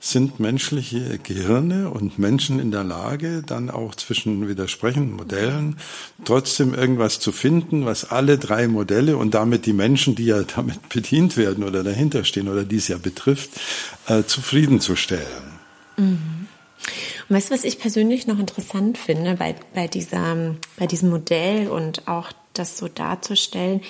sind 0.00 0.38
menschliche 0.38 1.18
Gehirne 1.18 1.90
und 1.90 2.20
Menschen 2.20 2.60
in 2.60 2.70
der 2.70 2.84
Lage, 2.84 3.42
dann 3.44 3.68
auch 3.68 3.96
zwischen 3.96 4.48
widersprechenden 4.48 5.16
Modellen 5.16 5.76
trotzdem 6.24 6.72
irgendwas 6.72 7.18
zu 7.18 7.32
finden, 7.32 7.84
was 7.84 8.10
alle 8.10 8.38
drei 8.38 8.68
Modelle 8.68 9.16
und 9.16 9.34
damit 9.34 9.66
die 9.66 9.72
Menschen, 9.72 10.14
die 10.14 10.26
ja 10.26 10.42
damit 10.56 10.88
bedient 10.88 11.36
werden 11.36 11.64
oder 11.64 11.82
dahinter 11.82 12.24
stehen 12.24 12.48
oder 12.48 12.64
die 12.64 12.76
es 12.76 12.88
ja 12.88 12.98
betrifft, 12.98 13.50
äh, 14.06 14.22
zufriedenzustellen. 14.22 15.58
Mhm. 15.96 16.46
Weißt 17.28 17.50
du, 17.50 17.54
was 17.54 17.64
ich 17.64 17.78
persönlich 17.78 18.26
noch 18.26 18.38
interessant 18.38 18.96
finde 18.96 19.34
bei, 19.34 19.54
bei, 19.74 19.86
dieser, 19.86 20.54
bei 20.78 20.86
diesem 20.86 21.10
Modell 21.10 21.68
und 21.68 22.08
auch 22.08 22.32
das 22.54 22.78
so 22.78 22.88
darzustellen? 22.88 23.82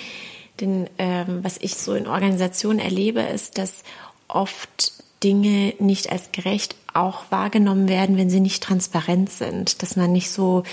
Denn 0.59 0.89
ähm, 0.97 1.39
was 1.43 1.57
ich 1.61 1.75
so 1.75 1.93
in 1.93 2.07
Organisationen 2.07 2.79
erlebe, 2.79 3.21
ist, 3.21 3.57
dass 3.57 3.83
oft 4.27 4.98
Dinge 5.23 5.73
nicht 5.79 6.11
als 6.11 6.31
gerecht 6.31 6.75
auch 6.93 7.23
wahrgenommen 7.29 7.87
werden, 7.87 8.17
wenn 8.17 8.29
sie 8.29 8.39
nicht 8.39 8.63
transparent 8.63 9.29
sind, 9.29 9.81
dass 9.81 9.95
man 9.95 10.11
nicht 10.11 10.31
so 10.31 10.63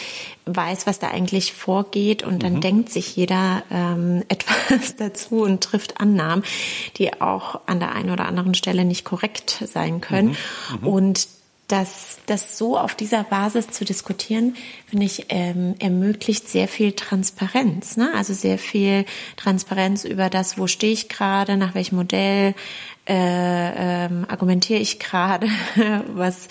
weiß, 0.47 0.87
was 0.87 0.99
da 0.99 1.09
eigentlich 1.09 1.53
vorgeht 1.53 2.23
und 2.23 2.43
dann 2.43 2.55
mhm. 2.55 2.61
denkt 2.61 2.91
sich 2.91 3.15
jeder 3.17 3.63
ähm, 3.71 4.23
etwas 4.29 4.97
dazu 4.97 5.43
und 5.43 5.63
trifft 5.63 6.01
Annahmen, 6.01 6.45
die 6.97 7.21
auch 7.21 7.61
an 7.67 7.81
der 7.81 7.93
einen 7.93 8.11
oder 8.11 8.27
anderen 8.27 8.55
Stelle 8.55 8.85
nicht 8.85 9.05
korrekt 9.05 9.63
sein 9.67 10.01
können. 10.01 10.29
Mhm. 10.29 10.81
Mhm. 10.81 10.87
Und 10.87 11.29
das, 11.69 12.19
das 12.27 12.57
so 12.59 12.79
auf 12.79 12.95
dieser 12.95 13.25
Basis 13.25 13.69
zu 13.71 13.85
diskutieren, 13.85 14.55
finde 14.87 15.05
ich, 15.05 15.27
ähm, 15.31 15.75
ermöglicht 15.81 16.49
sehr 16.49 16.69
viel 16.69 16.93
Transparenz. 16.93 17.97
Ne? 17.97 18.13
Also 18.15 18.35
sehr 18.35 18.59
viel 18.59 19.05
Transparenz 19.37 20.05
über 20.05 20.31
das, 20.31 20.59
wo 20.59 20.69
stehe 20.69 20.93
ich 20.93 21.09
gerade, 21.09 21.57
nach 21.57 21.75
welchem 21.75 21.97
Modell 21.97 22.55
äh, 23.09 24.07
ähm, 24.07 24.27
argumentiere 24.29 24.81
ich 24.81 24.99
gerade, 24.99 25.49
was, 26.15 26.49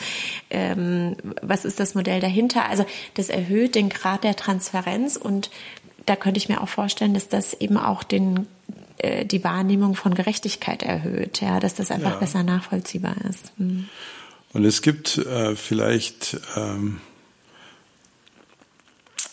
ähm, 0.49 1.15
was 1.41 1.65
ist 1.65 1.79
das 1.79 1.95
Modell 1.95 2.21
dahinter. 2.21 2.69
Also 2.69 2.85
das 3.15 3.29
erhöht 3.29 3.75
den 3.75 3.89
Grad 3.89 4.23
der 4.23 4.35
Transparenz 4.35 5.17
und 5.17 5.49
da 6.05 6.15
könnte 6.15 6.37
ich 6.37 6.49
mir 6.49 6.61
auch 6.61 6.69
vorstellen, 6.69 7.13
dass 7.13 7.27
das 7.27 7.53
eben 7.55 7.77
auch 7.77 8.03
den 8.03 8.47
äh, 8.97 9.25
die 9.25 9.43
Wahrnehmung 9.43 9.95
von 9.95 10.13
Gerechtigkeit 10.13 10.83
erhöht, 10.83 11.41
ja, 11.41 11.59
dass 11.59 11.75
das 11.75 11.91
einfach 11.91 12.13
ja. 12.13 12.17
besser 12.17 12.43
nachvollziehbar 12.43 13.15
ist. 13.29 13.51
Hm. 13.57 13.89
Und 14.53 14.63
es 14.63 14.81
gibt 14.81 15.17
äh, 15.17 15.55
vielleicht, 15.55 16.37
ähm, 16.55 17.01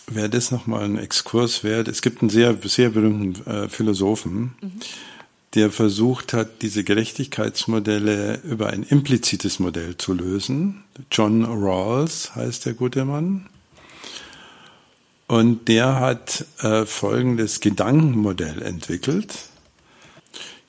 wäre 0.09 0.29
das 0.29 0.51
nochmal 0.51 0.85
ein 0.85 0.99
Exkurs 0.99 1.63
wert, 1.63 1.87
es 1.87 2.03
gibt 2.03 2.23
einen 2.23 2.31
sehr, 2.31 2.57
sehr 2.65 2.91
berühmten 2.91 3.49
äh, 3.49 3.69
Philosophen, 3.69 4.55
mhm. 4.61 4.73
Der 5.55 5.71
versucht 5.71 6.33
hat, 6.33 6.63
diese 6.63 6.83
Gerechtigkeitsmodelle 6.83 8.41
über 8.45 8.71
ein 8.71 8.85
implizites 8.85 9.59
Modell 9.59 9.97
zu 9.97 10.15
lösen. 10.15 10.85
John 11.11 11.45
Rawls 11.45 12.35
heißt 12.35 12.67
der 12.67 12.73
gute 12.73 13.05
Mann. 13.05 13.47
Und 15.27 15.69
der 15.69 16.01
hat 16.01 16.47
äh, 16.61 16.85
folgendes 16.85 17.61
Gedankenmodell 17.61 18.63
entwickelt. 18.63 19.35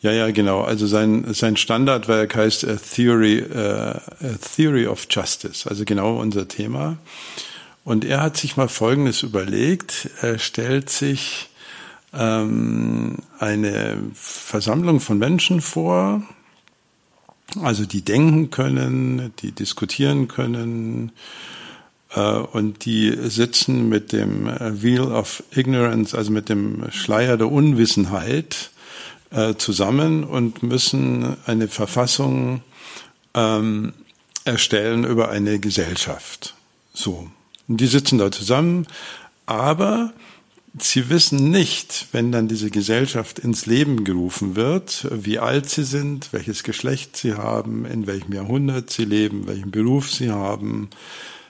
Ja, 0.02 0.12
ja, 0.12 0.32
genau. 0.32 0.62
Also 0.62 0.86
sein, 0.86 1.34
sein 1.34 1.56
Standardwerk 1.56 2.36
heißt 2.36 2.66
A 2.66 2.76
Theory, 2.76 3.42
uh, 3.42 3.58
A 3.58 4.02
Theory 4.56 4.86
of 4.86 5.08
Justice, 5.10 5.70
also 5.70 5.86
genau 5.86 6.20
unser 6.20 6.48
Thema. 6.50 6.98
Und 7.86 8.04
er 8.04 8.22
hat 8.22 8.36
sich 8.36 8.58
mal 8.58 8.68
Folgendes 8.68 9.24
überlegt. 9.24 10.10
Er 10.22 10.40
stellt 10.40 10.90
sich 10.90 11.50
ähm, 12.14 13.18
eine 13.40 13.98
Versammlung 14.14 15.00
von 15.00 15.18
Menschen 15.18 15.62
vor, 15.62 16.24
also 17.62 17.86
die 17.86 18.02
denken 18.02 18.50
können, 18.50 19.34
die 19.40 19.52
diskutieren 19.52 20.28
können, 20.28 21.12
äh, 22.16 22.20
und 22.20 22.86
die 22.86 23.16
sitzen 23.30 23.90
mit 23.90 24.12
dem 24.12 24.46
Wheel 24.48 25.12
of 25.12 25.44
Ignorance, 25.52 26.18
also 26.18 26.32
mit 26.32 26.50
dem 26.50 26.92
Schleier 26.92 27.38
der 27.38 27.52
Unwissenheit, 27.52 28.72
äh, 29.32 29.56
zusammen 29.56 30.24
und 30.24 30.62
müssen 30.62 31.38
eine 31.46 31.68
Verfassung 31.68 32.62
ähm, 33.34 33.94
erstellen 34.46 35.04
über 35.06 35.30
eine 35.30 35.60
Gesellschaft. 35.60 36.54
So. 36.94 37.30
Und 37.68 37.82
die 37.82 37.88
sitzen 37.88 38.20
da 38.20 38.32
zusammen, 38.32 38.86
aber 39.46 40.14
sie 40.80 41.10
wissen 41.10 41.52
nicht, 41.52 42.08
wenn 42.12 42.32
dann 42.32 42.48
diese 42.48 42.70
Gesellschaft 42.70 43.40
ins 43.40 43.66
Leben 43.66 44.04
gerufen 44.04 44.56
wird, 44.56 45.08
wie 45.12 45.40
alt 45.40 45.70
sie 45.70 45.84
sind, 45.84 46.30
welches 46.32 46.64
Geschlecht 46.64 47.16
sie 47.16 47.36
haben, 47.36 47.86
in 47.86 48.08
welchem 48.08 48.34
Jahrhundert 48.34 48.90
sie 48.90 49.06
leben, 49.06 49.48
welchen 49.48 49.72
Beruf 49.72 50.12
sie 50.12 50.32
haben. 50.32 50.90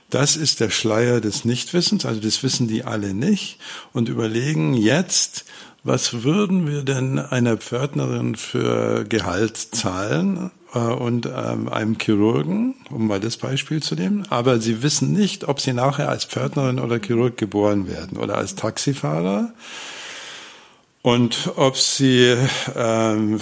Das 0.09 0.35
ist 0.35 0.59
der 0.59 0.69
Schleier 0.69 1.21
des 1.21 1.45
Nichtwissens, 1.45 2.05
also 2.05 2.19
das 2.19 2.43
wissen 2.43 2.67
die 2.67 2.83
alle 2.83 3.13
nicht 3.13 3.57
und 3.93 4.09
überlegen 4.09 4.73
jetzt, 4.73 5.45
was 5.83 6.23
würden 6.23 6.67
wir 6.67 6.83
denn 6.83 7.19
einer 7.19 7.57
Pförtnerin 7.57 8.35
für 8.35 9.03
Gehalt 9.03 9.57
zahlen 9.57 10.51
äh, 10.73 10.79
und 10.79 11.25
ähm, 11.25 11.67
einem 11.67 11.97
Chirurgen, 11.99 12.75
um 12.89 13.07
mal 13.07 13.19
das 13.19 13.35
Beispiel 13.37 13.83
zu 13.83 13.95
nehmen? 13.95 14.25
Aber 14.29 14.59
sie 14.59 14.81
wissen 14.81 15.11
nicht, 15.11 15.47
ob 15.47 15.59
sie 15.59 15.73
nachher 15.73 16.07
als 16.07 16.23
Pförtnerin 16.23 16.79
oder 16.79 16.99
Chirurg 16.99 17.35
geboren 17.35 17.87
werden 17.87 18.17
oder 18.17 18.37
als 18.37 18.55
Taxifahrer. 18.55 19.53
Und 21.01 21.51
ob 21.57 21.75
sie 21.75 22.33
ähm, 22.77 23.41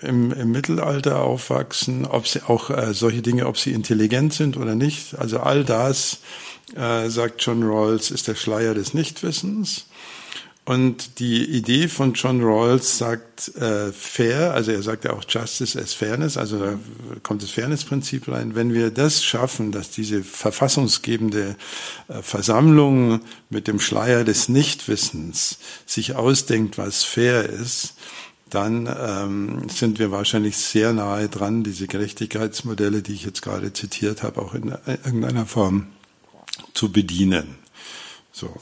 im, 0.00 0.30
im 0.32 0.52
Mittelalter 0.52 1.22
aufwachsen, 1.22 2.06
ob 2.06 2.28
sie 2.28 2.40
auch 2.46 2.70
äh, 2.70 2.94
solche 2.94 3.20
Dinge, 3.20 3.48
ob 3.48 3.58
sie 3.58 3.72
intelligent 3.72 4.32
sind 4.32 4.56
oder 4.56 4.76
nicht. 4.76 5.18
Also 5.18 5.40
all 5.40 5.64
das, 5.64 6.18
äh, 6.76 7.08
sagt 7.08 7.42
John 7.42 7.64
Rawls, 7.64 8.12
ist 8.12 8.28
der 8.28 8.36
Schleier 8.36 8.74
des 8.74 8.94
Nichtwissens. 8.94 9.86
Und 10.66 11.18
die 11.18 11.44
Idee 11.44 11.88
von 11.88 12.14
John 12.14 12.42
Rawls 12.42 12.96
sagt 12.96 13.54
äh, 13.56 13.92
fair, 13.92 14.54
also 14.54 14.70
er 14.70 14.82
sagt 14.82 15.04
ja 15.04 15.12
auch 15.12 15.24
Justice 15.28 15.78
as 15.78 15.92
Fairness, 15.92 16.38
also 16.38 16.58
da 16.58 16.78
kommt 17.22 17.42
das 17.42 17.50
Fairness-Prinzip 17.50 18.28
rein. 18.28 18.54
Wenn 18.54 18.72
wir 18.72 18.90
das 18.90 19.22
schaffen, 19.22 19.72
dass 19.72 19.90
diese 19.90 20.24
verfassungsgebende 20.24 21.56
äh, 22.08 22.22
Versammlung 22.22 23.20
mit 23.50 23.68
dem 23.68 23.78
Schleier 23.78 24.24
des 24.24 24.48
Nichtwissens 24.48 25.58
sich 25.84 26.16
ausdenkt, 26.16 26.78
was 26.78 27.04
fair 27.04 27.46
ist, 27.46 27.94
dann 28.48 28.86
ähm, 28.86 29.68
sind 29.68 29.98
wir 29.98 30.10
wahrscheinlich 30.12 30.56
sehr 30.56 30.94
nahe 30.94 31.28
dran, 31.28 31.62
diese 31.62 31.88
Gerechtigkeitsmodelle, 31.88 33.02
die 33.02 33.12
ich 33.12 33.24
jetzt 33.24 33.42
gerade 33.42 33.74
zitiert 33.74 34.22
habe, 34.22 34.40
auch 34.40 34.54
in 34.54 34.74
irgendeiner 34.86 35.44
Form 35.44 35.88
zu 36.72 36.90
bedienen. 36.90 37.56
So. 38.32 38.54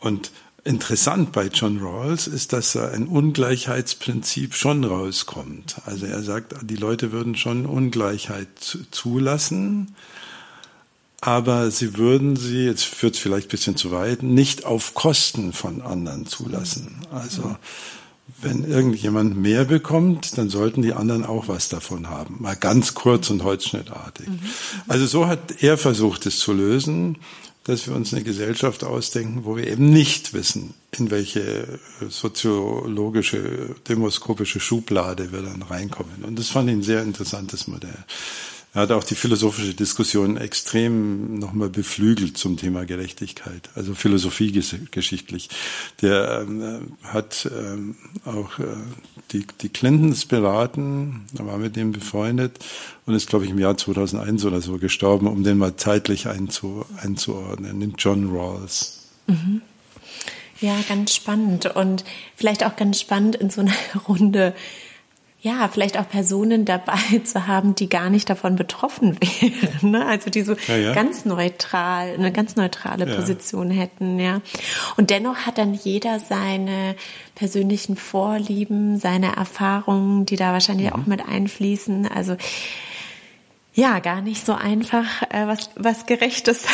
Und 0.00 0.32
Interessant 0.70 1.32
bei 1.32 1.48
John 1.48 1.78
Rawls 1.78 2.28
ist, 2.28 2.52
dass 2.52 2.74
da 2.74 2.90
ein 2.90 3.08
Ungleichheitsprinzip 3.08 4.54
schon 4.54 4.84
rauskommt. 4.84 5.78
Also 5.84 6.06
er 6.06 6.22
sagt, 6.22 6.54
die 6.62 6.76
Leute 6.76 7.10
würden 7.10 7.34
schon 7.34 7.66
Ungleichheit 7.66 8.78
zulassen, 8.92 9.96
aber 11.20 11.72
sie 11.72 11.96
würden 11.96 12.36
sie, 12.36 12.66
jetzt 12.66 12.84
führt 12.84 13.16
es 13.16 13.20
vielleicht 13.20 13.48
ein 13.48 13.50
bisschen 13.50 13.76
zu 13.76 13.90
weit, 13.90 14.22
nicht 14.22 14.64
auf 14.64 14.94
Kosten 14.94 15.52
von 15.52 15.82
anderen 15.82 16.26
zulassen. 16.26 17.00
Also 17.10 17.56
wenn 18.40 18.62
irgendjemand 18.62 19.36
mehr 19.36 19.64
bekommt, 19.64 20.38
dann 20.38 20.50
sollten 20.50 20.82
die 20.82 20.92
anderen 20.92 21.26
auch 21.26 21.48
was 21.48 21.68
davon 21.68 22.08
haben. 22.08 22.36
Mal 22.38 22.54
ganz 22.54 22.94
kurz 22.94 23.28
und 23.28 23.42
holzschnittartig. 23.42 24.28
Mhm. 24.28 24.38
Also 24.86 25.06
so 25.06 25.26
hat 25.26 25.62
er 25.62 25.76
versucht, 25.76 26.26
es 26.26 26.38
zu 26.38 26.52
lösen, 26.52 27.16
dass 27.70 27.86
wir 27.86 27.94
uns 27.94 28.12
eine 28.12 28.24
Gesellschaft 28.24 28.82
ausdenken, 28.84 29.44
wo 29.44 29.56
wir 29.56 29.68
eben 29.68 29.90
nicht 29.90 30.32
wissen, 30.34 30.74
in 30.98 31.10
welche 31.10 31.78
soziologische, 32.08 33.76
demoskopische 33.88 34.58
Schublade 34.58 35.32
wir 35.32 35.42
dann 35.42 35.62
reinkommen. 35.62 36.24
Und 36.24 36.38
das 36.38 36.48
fand 36.48 36.68
ich 36.68 36.76
ein 36.76 36.82
sehr 36.82 37.02
interessantes 37.02 37.68
Modell. 37.68 38.04
Er 38.72 38.82
hat 38.82 38.92
auch 38.92 39.02
die 39.02 39.16
philosophische 39.16 39.74
Diskussion 39.74 40.36
extrem 40.36 41.40
nochmal 41.40 41.68
beflügelt 41.68 42.36
zum 42.36 42.56
Thema 42.56 42.84
Gerechtigkeit, 42.84 43.68
also 43.74 43.94
philosophiegeschichtlich. 43.94 45.48
Der 46.02 46.42
ähm, 46.42 46.96
hat 47.02 47.50
ähm, 47.50 47.96
auch 48.24 48.60
äh, 48.60 48.66
die, 49.32 49.44
die 49.60 49.70
Clintons 49.70 50.24
beraten, 50.24 51.26
er 51.36 51.46
war 51.46 51.58
mit 51.58 51.74
dem 51.74 51.90
befreundet 51.90 52.60
und 53.06 53.14
ist, 53.14 53.28
glaube 53.28 53.44
ich, 53.44 53.50
im 53.50 53.58
Jahr 53.58 53.76
2001 53.76 54.44
oder 54.44 54.60
so 54.60 54.78
gestorben, 54.78 55.26
um 55.26 55.42
den 55.42 55.58
mal 55.58 55.76
zeitlich 55.76 56.28
einzu, 56.28 56.86
einzuordnen, 56.96 57.80
den 57.80 57.94
John 57.98 58.30
Rawls. 58.30 59.08
Mhm. 59.26 59.62
Ja, 60.60 60.78
ganz 60.88 61.14
spannend 61.14 61.74
und 61.74 62.04
vielleicht 62.36 62.64
auch 62.64 62.76
ganz 62.76 63.00
spannend 63.00 63.34
in 63.34 63.50
so 63.50 63.62
einer 63.62 63.74
Runde 64.08 64.54
ja, 65.42 65.68
vielleicht 65.68 65.98
auch 65.98 66.08
Personen 66.08 66.64
dabei 66.66 66.98
zu 67.24 67.46
haben, 67.46 67.74
die 67.74 67.88
gar 67.88 68.10
nicht 68.10 68.28
davon 68.28 68.56
betroffen 68.56 69.16
wären. 69.20 69.90
Ne? 69.90 70.04
Also 70.04 70.28
die 70.28 70.42
so 70.42 70.54
ja, 70.68 70.76
ja. 70.76 70.92
ganz 70.92 71.24
neutral, 71.24 72.14
eine 72.14 72.30
ganz 72.30 72.56
neutrale 72.56 73.08
ja. 73.08 73.16
Position 73.16 73.70
hätten, 73.70 74.18
ja. 74.18 74.42
Und 74.96 75.10
dennoch 75.10 75.38
hat 75.46 75.56
dann 75.56 75.72
jeder 75.72 76.20
seine 76.20 76.94
persönlichen 77.34 77.96
Vorlieben, 77.96 78.98
seine 78.98 79.36
Erfahrungen, 79.36 80.26
die 80.26 80.36
da 80.36 80.52
wahrscheinlich 80.52 80.92
mhm. 80.92 81.00
auch 81.00 81.06
mit 81.06 81.26
einfließen. 81.26 82.06
Also 82.06 82.36
ja, 83.72 84.00
gar 84.00 84.20
nicht 84.20 84.44
so 84.44 84.52
einfach, 84.52 85.22
äh, 85.30 85.46
was, 85.46 85.70
was 85.76 86.04
gerechtes, 86.04 86.64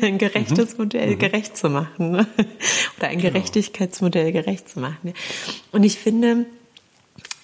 ein 0.00 0.16
gerechtes 0.18 0.72
mhm. 0.72 0.84
Modell 0.84 1.10
mhm. 1.10 1.18
gerecht 1.18 1.56
zu 1.56 1.68
machen. 1.68 2.12
Ne? 2.12 2.26
Oder 2.96 3.08
ein 3.08 3.18
genau. 3.18 3.34
Gerechtigkeitsmodell 3.34 4.32
gerecht 4.32 4.70
zu 4.70 4.80
machen. 4.80 5.12
Und 5.72 5.82
ich 5.82 5.98
finde, 5.98 6.46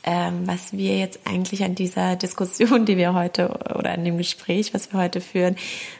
ähm, 0.06 0.46
was 0.46 0.72
wir 0.72 0.96
jetzt 0.96 1.20
eigentlich 1.24 1.64
an 1.64 1.74
dieser 1.74 2.16
Diskussion, 2.16 2.86
die 2.86 2.96
wir 2.96 3.12
heute 3.12 3.48
oder 3.74 3.90
an 3.90 4.04
dem 4.04 4.16
Gespräch, 4.16 4.72
was 4.72 4.92
wir 4.92 5.00
heute 5.00 5.20
führen, 5.20 5.56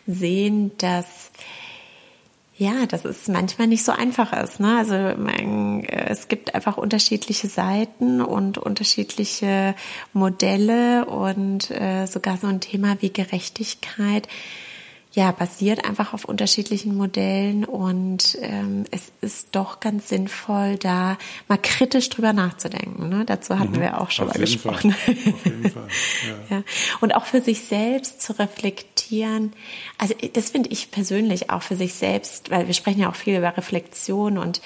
sehen, 0.07 0.71
dass 0.79 1.31
ja, 2.59 2.87
dass 2.87 3.05
es 3.05 3.29
manchmal 3.29 3.67
nicht 3.67 3.85
so 3.85 3.93
einfach 3.93 4.33
ist. 4.33 4.61
Ne? 4.61 4.79
Also 4.79 4.95
man, 4.95 5.85
äh, 5.85 6.09
es 6.09 6.29
gibt 6.29 6.55
einfach 6.55 6.79
unterschiedliche 6.79 7.49
Seiten 7.49 8.23
und 8.23 8.57
unterschiedliche 8.57 9.75
Modelle 10.15 11.05
und 11.05 11.71
äh, 11.71 12.07
sogar 12.07 12.39
so 12.39 12.47
ein 12.47 12.61
Thema 12.61 12.97
wie 13.01 13.13
Gerechtigkeit 13.13 14.27
ja, 15.17 15.33
basiert 15.33 15.87
einfach 15.87 16.13
auf 16.13 16.27
unterschiedlichen 16.27 16.95
Modellen 16.95 17.65
und 17.65 18.37
ähm, 18.43 18.85
es 18.91 19.11
ist 19.23 19.49
doch 19.53 19.81
ganz 19.81 20.11
sinnvoll, 20.11 20.77
da 20.77 21.17
mal 21.49 21.57
kritisch 21.57 22.11
drüber 22.11 22.35
nachzudenken. 22.35 23.09
Ne? 23.09 23.25
Dazu 23.25 23.59
hatten 23.59 23.73
mhm. 23.73 23.81
wir 23.81 23.99
auch 23.99 24.11
schon 24.11 24.29
auf 24.29 24.35
mal 24.35 24.41
gesprochen. 24.41 24.93
Fall. 24.93 25.15
Auf 25.15 25.45
jeden 25.47 25.71
Fall. 25.71 25.89
Ja. 26.51 26.57
ja. 26.57 26.63
Und 27.01 27.15
auch 27.15 27.25
für 27.25 27.41
sich 27.41 27.63
selbst 27.65 28.21
zu 28.21 28.39
reflektieren. 28.39 29.53
Also 29.97 30.15
das 30.35 30.51
finde 30.51 30.69
ich 30.71 30.91
persönlich 30.91 31.49
auch 31.49 31.63
für 31.63 31.77
sich 31.77 31.95
selbst, 31.95 32.51
weil 32.51 32.67
wir 32.67 32.75
sprechen 32.75 33.01
ja 33.01 33.09
auch 33.09 33.15
viel 33.15 33.39
über 33.39 33.57
Reflexion 33.57 34.37
und 34.37 34.61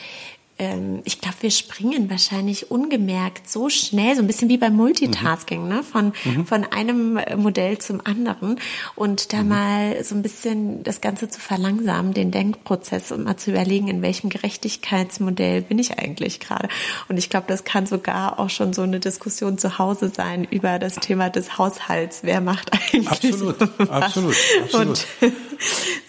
ähm, 0.60 1.00
ich 1.04 1.20
glaube, 1.20 1.38
wir 1.40 1.50
springen 1.50 2.10
wahrscheinlich 2.10 2.70
ungemerkt 2.70 3.48
so 3.48 3.70
schnell, 3.70 4.14
so 4.14 4.20
ein 4.20 4.26
bisschen 4.26 4.50
wie 4.50 4.58
beim 4.58 4.76
Multitasking, 4.76 5.62
mhm. 5.62 5.68
ne? 5.68 5.82
von, 5.82 6.12
mhm. 6.24 6.46
von 6.46 6.64
einem 6.64 7.18
Modell 7.36 7.78
zum 7.78 8.02
anderen 8.04 8.60
und 8.94 9.32
da 9.32 9.42
mhm. 9.42 9.48
mal 9.48 10.04
so 10.04 10.14
ein 10.14 10.20
bisschen 10.20 10.82
das 10.82 11.00
Ganze 11.00 11.30
zu 11.30 11.40
verlangsamen, 11.40 12.12
den 12.12 12.30
Denkprozess 12.30 13.10
und 13.10 13.24
mal 13.24 13.38
zu 13.38 13.52
überlegen, 13.52 13.88
in 13.88 14.02
welchem 14.02 14.28
Gerechtigkeitsmodell 14.28 15.62
bin 15.62 15.78
ich 15.78 15.98
eigentlich 15.98 16.40
gerade. 16.40 16.68
Und 17.08 17.16
ich 17.16 17.30
glaube, 17.30 17.46
das 17.48 17.64
kann 17.64 17.86
sogar 17.86 18.38
auch 18.38 18.50
schon 18.50 18.74
so 18.74 18.82
eine 18.82 19.00
Diskussion 19.00 19.56
zu 19.56 19.78
Hause 19.78 20.12
sein 20.14 20.44
über 20.44 20.78
das 20.78 20.96
Thema 20.96 21.30
des 21.30 21.56
Haushalts. 21.56 22.20
Wer 22.22 22.42
macht 22.42 22.70
eigentlich 22.74 23.08
absolut, 23.08 23.60
was? 23.78 23.88
Absolut, 23.88 24.36
absolut. 24.64 25.06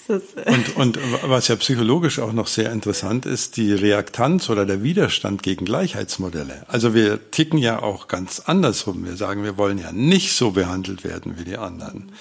Und, 0.07 0.75
und, 0.75 0.75
und 0.75 0.99
was 1.23 1.47
ja 1.47 1.55
psychologisch 1.55 2.19
auch 2.19 2.33
noch 2.33 2.47
sehr 2.47 2.71
interessant 2.71 3.25
ist, 3.25 3.55
die 3.55 3.71
Reaktanz 3.73 4.40
Widerstands- 4.41 4.49
oder 4.49 4.65
der 4.65 4.83
Widerstand 4.83 5.43
gegen 5.43 5.65
Gleichheitsmodelle. 5.65 6.65
Also 6.67 6.93
wir 6.93 7.31
ticken 7.31 7.59
ja 7.59 7.81
auch 7.81 8.07
ganz 8.07 8.39
andersrum. 8.39 9.05
Wir 9.05 9.15
sagen, 9.15 9.43
wir 9.43 9.57
wollen 9.57 9.77
ja 9.77 9.91
nicht 9.91 10.33
so 10.33 10.51
behandelt 10.51 11.03
werden 11.03 11.37
wie 11.37 11.43
die 11.43 11.57
anderen. 11.57 12.11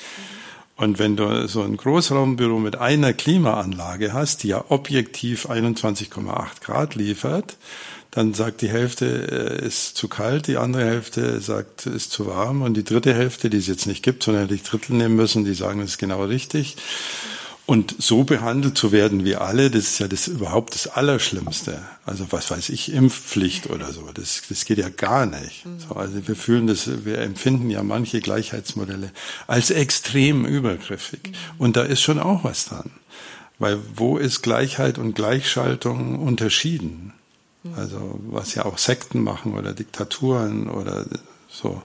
Und 0.77 0.99
wenn 0.99 1.17
du 1.17 1.47
so 1.47 1.63
ein 1.63 1.77
Großraumbüro 1.77 2.59
mit 2.59 2.77
einer 2.77 3.13
Klimaanlage 3.13 4.13
hast, 4.13 4.43
die 4.43 4.49
ja 4.49 4.65
objektiv 4.69 5.49
21,8 5.49 6.63
Grad 6.63 6.95
liefert, 6.95 7.57
dann 8.11 8.35
sagt 8.35 8.63
die 8.63 8.69
Hälfte 8.69 9.61
äh, 9.61 9.67
ist 9.67 9.97
zu 9.97 10.09
kalt, 10.09 10.49
die 10.49 10.57
andere 10.57 10.85
Hälfte 10.85 11.41
sagt 11.41 11.87
ist 11.87 12.11
zu 12.11 12.27
warm 12.27 12.63
und 12.63 12.75
die 12.75 12.83
dritte 12.83 13.15
Hälfte, 13.15 13.51
die 13.51 13.59
es 13.59 13.69
jetzt 13.69 13.87
nicht 13.87 14.03
gibt, 14.03 14.25
sondern 14.25 14.49
die 14.49 14.61
Drittel 14.61 14.97
nehmen 14.97 15.15
müssen, 15.15 15.45
die 15.45 15.55
sagen, 15.55 15.81
es 15.81 15.91
ist 15.91 15.99
genau 15.99 16.25
richtig. 16.25 16.77
Und 17.71 17.95
so 18.03 18.25
behandelt 18.25 18.77
zu 18.77 18.91
werden 18.91 19.25
wie 19.25 19.37
alle, 19.37 19.71
das 19.71 19.85
ist 19.85 20.01
ja 20.01 20.09
das 20.09 20.27
überhaupt 20.27 20.75
das 20.75 20.89
Allerschlimmste. 20.89 21.81
Also 22.05 22.27
was 22.33 22.51
weiß 22.51 22.69
ich, 22.71 22.93
Impfpflicht 22.93 23.71
oder 23.71 23.93
so, 23.93 24.09
das, 24.13 24.43
das 24.49 24.65
geht 24.65 24.79
ja 24.79 24.89
gar 24.89 25.25
nicht. 25.25 25.65
So, 25.79 25.95
also 25.95 26.27
wir 26.27 26.35
fühlen 26.35 26.67
das, 26.67 27.05
wir 27.05 27.19
empfinden 27.19 27.71
ja 27.71 27.85
manche 27.85 28.21
Gleichheitsmodelle 28.21 29.13
als 29.47 29.71
extrem 29.71 30.47
übergriffig. 30.47 31.21
Und 31.59 31.77
da 31.77 31.85
ist 31.85 32.01
schon 32.01 32.19
auch 32.19 32.43
was 32.43 32.65
dran. 32.65 32.91
Weil 33.61 33.79
wo 33.95 34.17
ist 34.17 34.43
Gleichheit 34.43 34.99
und 34.99 35.15
Gleichschaltung 35.15 36.19
unterschieden? 36.19 37.13
Also 37.77 38.19
was 38.25 38.53
ja 38.57 38.65
auch 38.65 38.79
Sekten 38.79 39.23
machen 39.23 39.57
oder 39.57 39.75
Diktaturen 39.75 40.69
oder 40.69 41.07
so. 41.51 41.83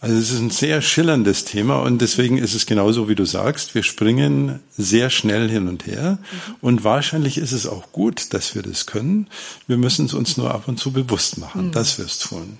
Also 0.00 0.16
es 0.16 0.30
ist 0.30 0.40
ein 0.40 0.50
sehr 0.50 0.80
schillerndes 0.80 1.44
Thema 1.44 1.82
und 1.82 2.00
deswegen 2.00 2.38
ist 2.38 2.54
es 2.54 2.64
genauso, 2.64 3.08
wie 3.08 3.14
du 3.14 3.26
sagst. 3.26 3.74
Wir 3.74 3.82
springen 3.82 4.60
sehr 4.76 5.10
schnell 5.10 5.50
hin 5.50 5.68
und 5.68 5.86
her 5.86 6.18
mhm. 6.20 6.54
und 6.62 6.84
wahrscheinlich 6.84 7.36
ist 7.36 7.52
es 7.52 7.66
auch 7.66 7.92
gut, 7.92 8.32
dass 8.32 8.54
wir 8.54 8.62
das 8.62 8.86
können. 8.86 9.26
Wir 9.66 9.76
müssen 9.76 10.06
es 10.06 10.14
uns 10.14 10.36
nur 10.36 10.54
ab 10.54 10.68
und 10.68 10.78
zu 10.78 10.92
bewusst 10.92 11.38
machen, 11.38 11.66
mhm. 11.66 11.72
dass 11.72 11.98
wir 11.98 12.06
es 12.06 12.18
tun. 12.18 12.58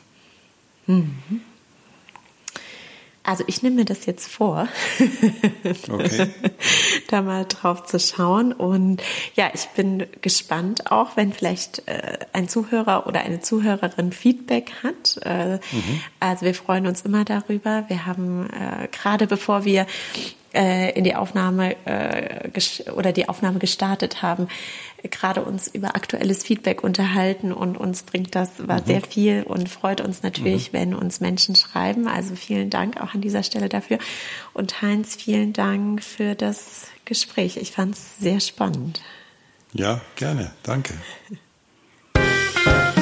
Mhm. 0.87 1.41
Also 3.23 3.45
ich 3.47 3.63
nehme 3.63 3.77
mir 3.77 3.85
das 3.85 4.07
jetzt 4.07 4.29
vor, 4.29 4.67
okay. 5.91 6.29
da 7.09 7.21
mal 7.21 7.45
drauf 7.45 7.85
zu 7.85 8.01
schauen. 8.01 8.53
Und 8.53 9.03
ja, 9.35 9.51
ich 9.53 9.67
bin 9.77 10.07
gespannt 10.23 10.91
auch, 10.91 11.17
wenn 11.17 11.33
vielleicht 11.33 11.87
äh, 11.87 12.19
ein 12.33 12.49
Zuhörer 12.49 13.07
oder 13.07 13.21
eine 13.21 13.41
Zuhörerin 13.41 14.13
Feedback 14.13 14.73
hat. 14.83 15.21
Äh, 15.23 15.57
mhm. 15.57 16.01
Also 16.19 16.47
wir 16.47 16.55
freuen 16.55 16.87
uns 16.87 17.03
immer 17.03 17.25
darüber. 17.25 17.85
Wir 17.89 18.07
haben 18.07 18.49
äh, 18.51 18.89
gerade 18.89 19.27
bevor 19.27 19.67
wir 19.67 19.87
äh, 20.55 20.91
in 20.93 21.05
die 21.05 21.15
Aufnahme 21.15 21.77
äh, 21.87 22.51
oder 22.93 23.13
die 23.13 23.29
Aufnahme 23.29 23.59
gestartet 23.59 24.23
haben, 24.23 24.49
gerade 25.03 25.43
uns 25.43 25.69
über 25.69 25.95
aktuelles 25.97 26.43
Feedback 26.43 26.85
unterhalten 26.85 27.53
und 27.53 27.77
uns 27.77 28.03
bringt 28.03 28.35
das 28.35 28.67
war 28.67 28.81
mhm. 28.81 28.87
sehr 28.87 29.01
viel 29.03 29.43
und 29.45 29.69
freut 29.69 30.01
uns 30.01 30.23
natürlich, 30.23 30.73
mhm. 30.73 30.77
wenn 30.77 30.95
uns 30.95 31.21
Menschen 31.21 31.55
schreiben. 31.57 32.09
Also 32.09 32.35
vielen 32.35 32.71
Dank 32.71 33.01
auch 33.01 33.15
an 33.15 33.21
dieser 33.21 33.43
Stelle 33.43 33.69
dafür. 33.69 33.99
Und 34.53 34.83
Heinz, 34.83 35.17
vielen 35.17 35.53
Dank 35.53 36.03
für 36.03 36.35
das 36.35 36.89
Gespräch. 37.05 37.57
Ich 37.57 37.73
fand 37.73 37.95
es 37.95 38.19
sehr 38.19 38.41
spannend. 38.41 39.01
Ja, 39.73 40.01
gerne. 40.17 40.51
Danke. 40.63 40.95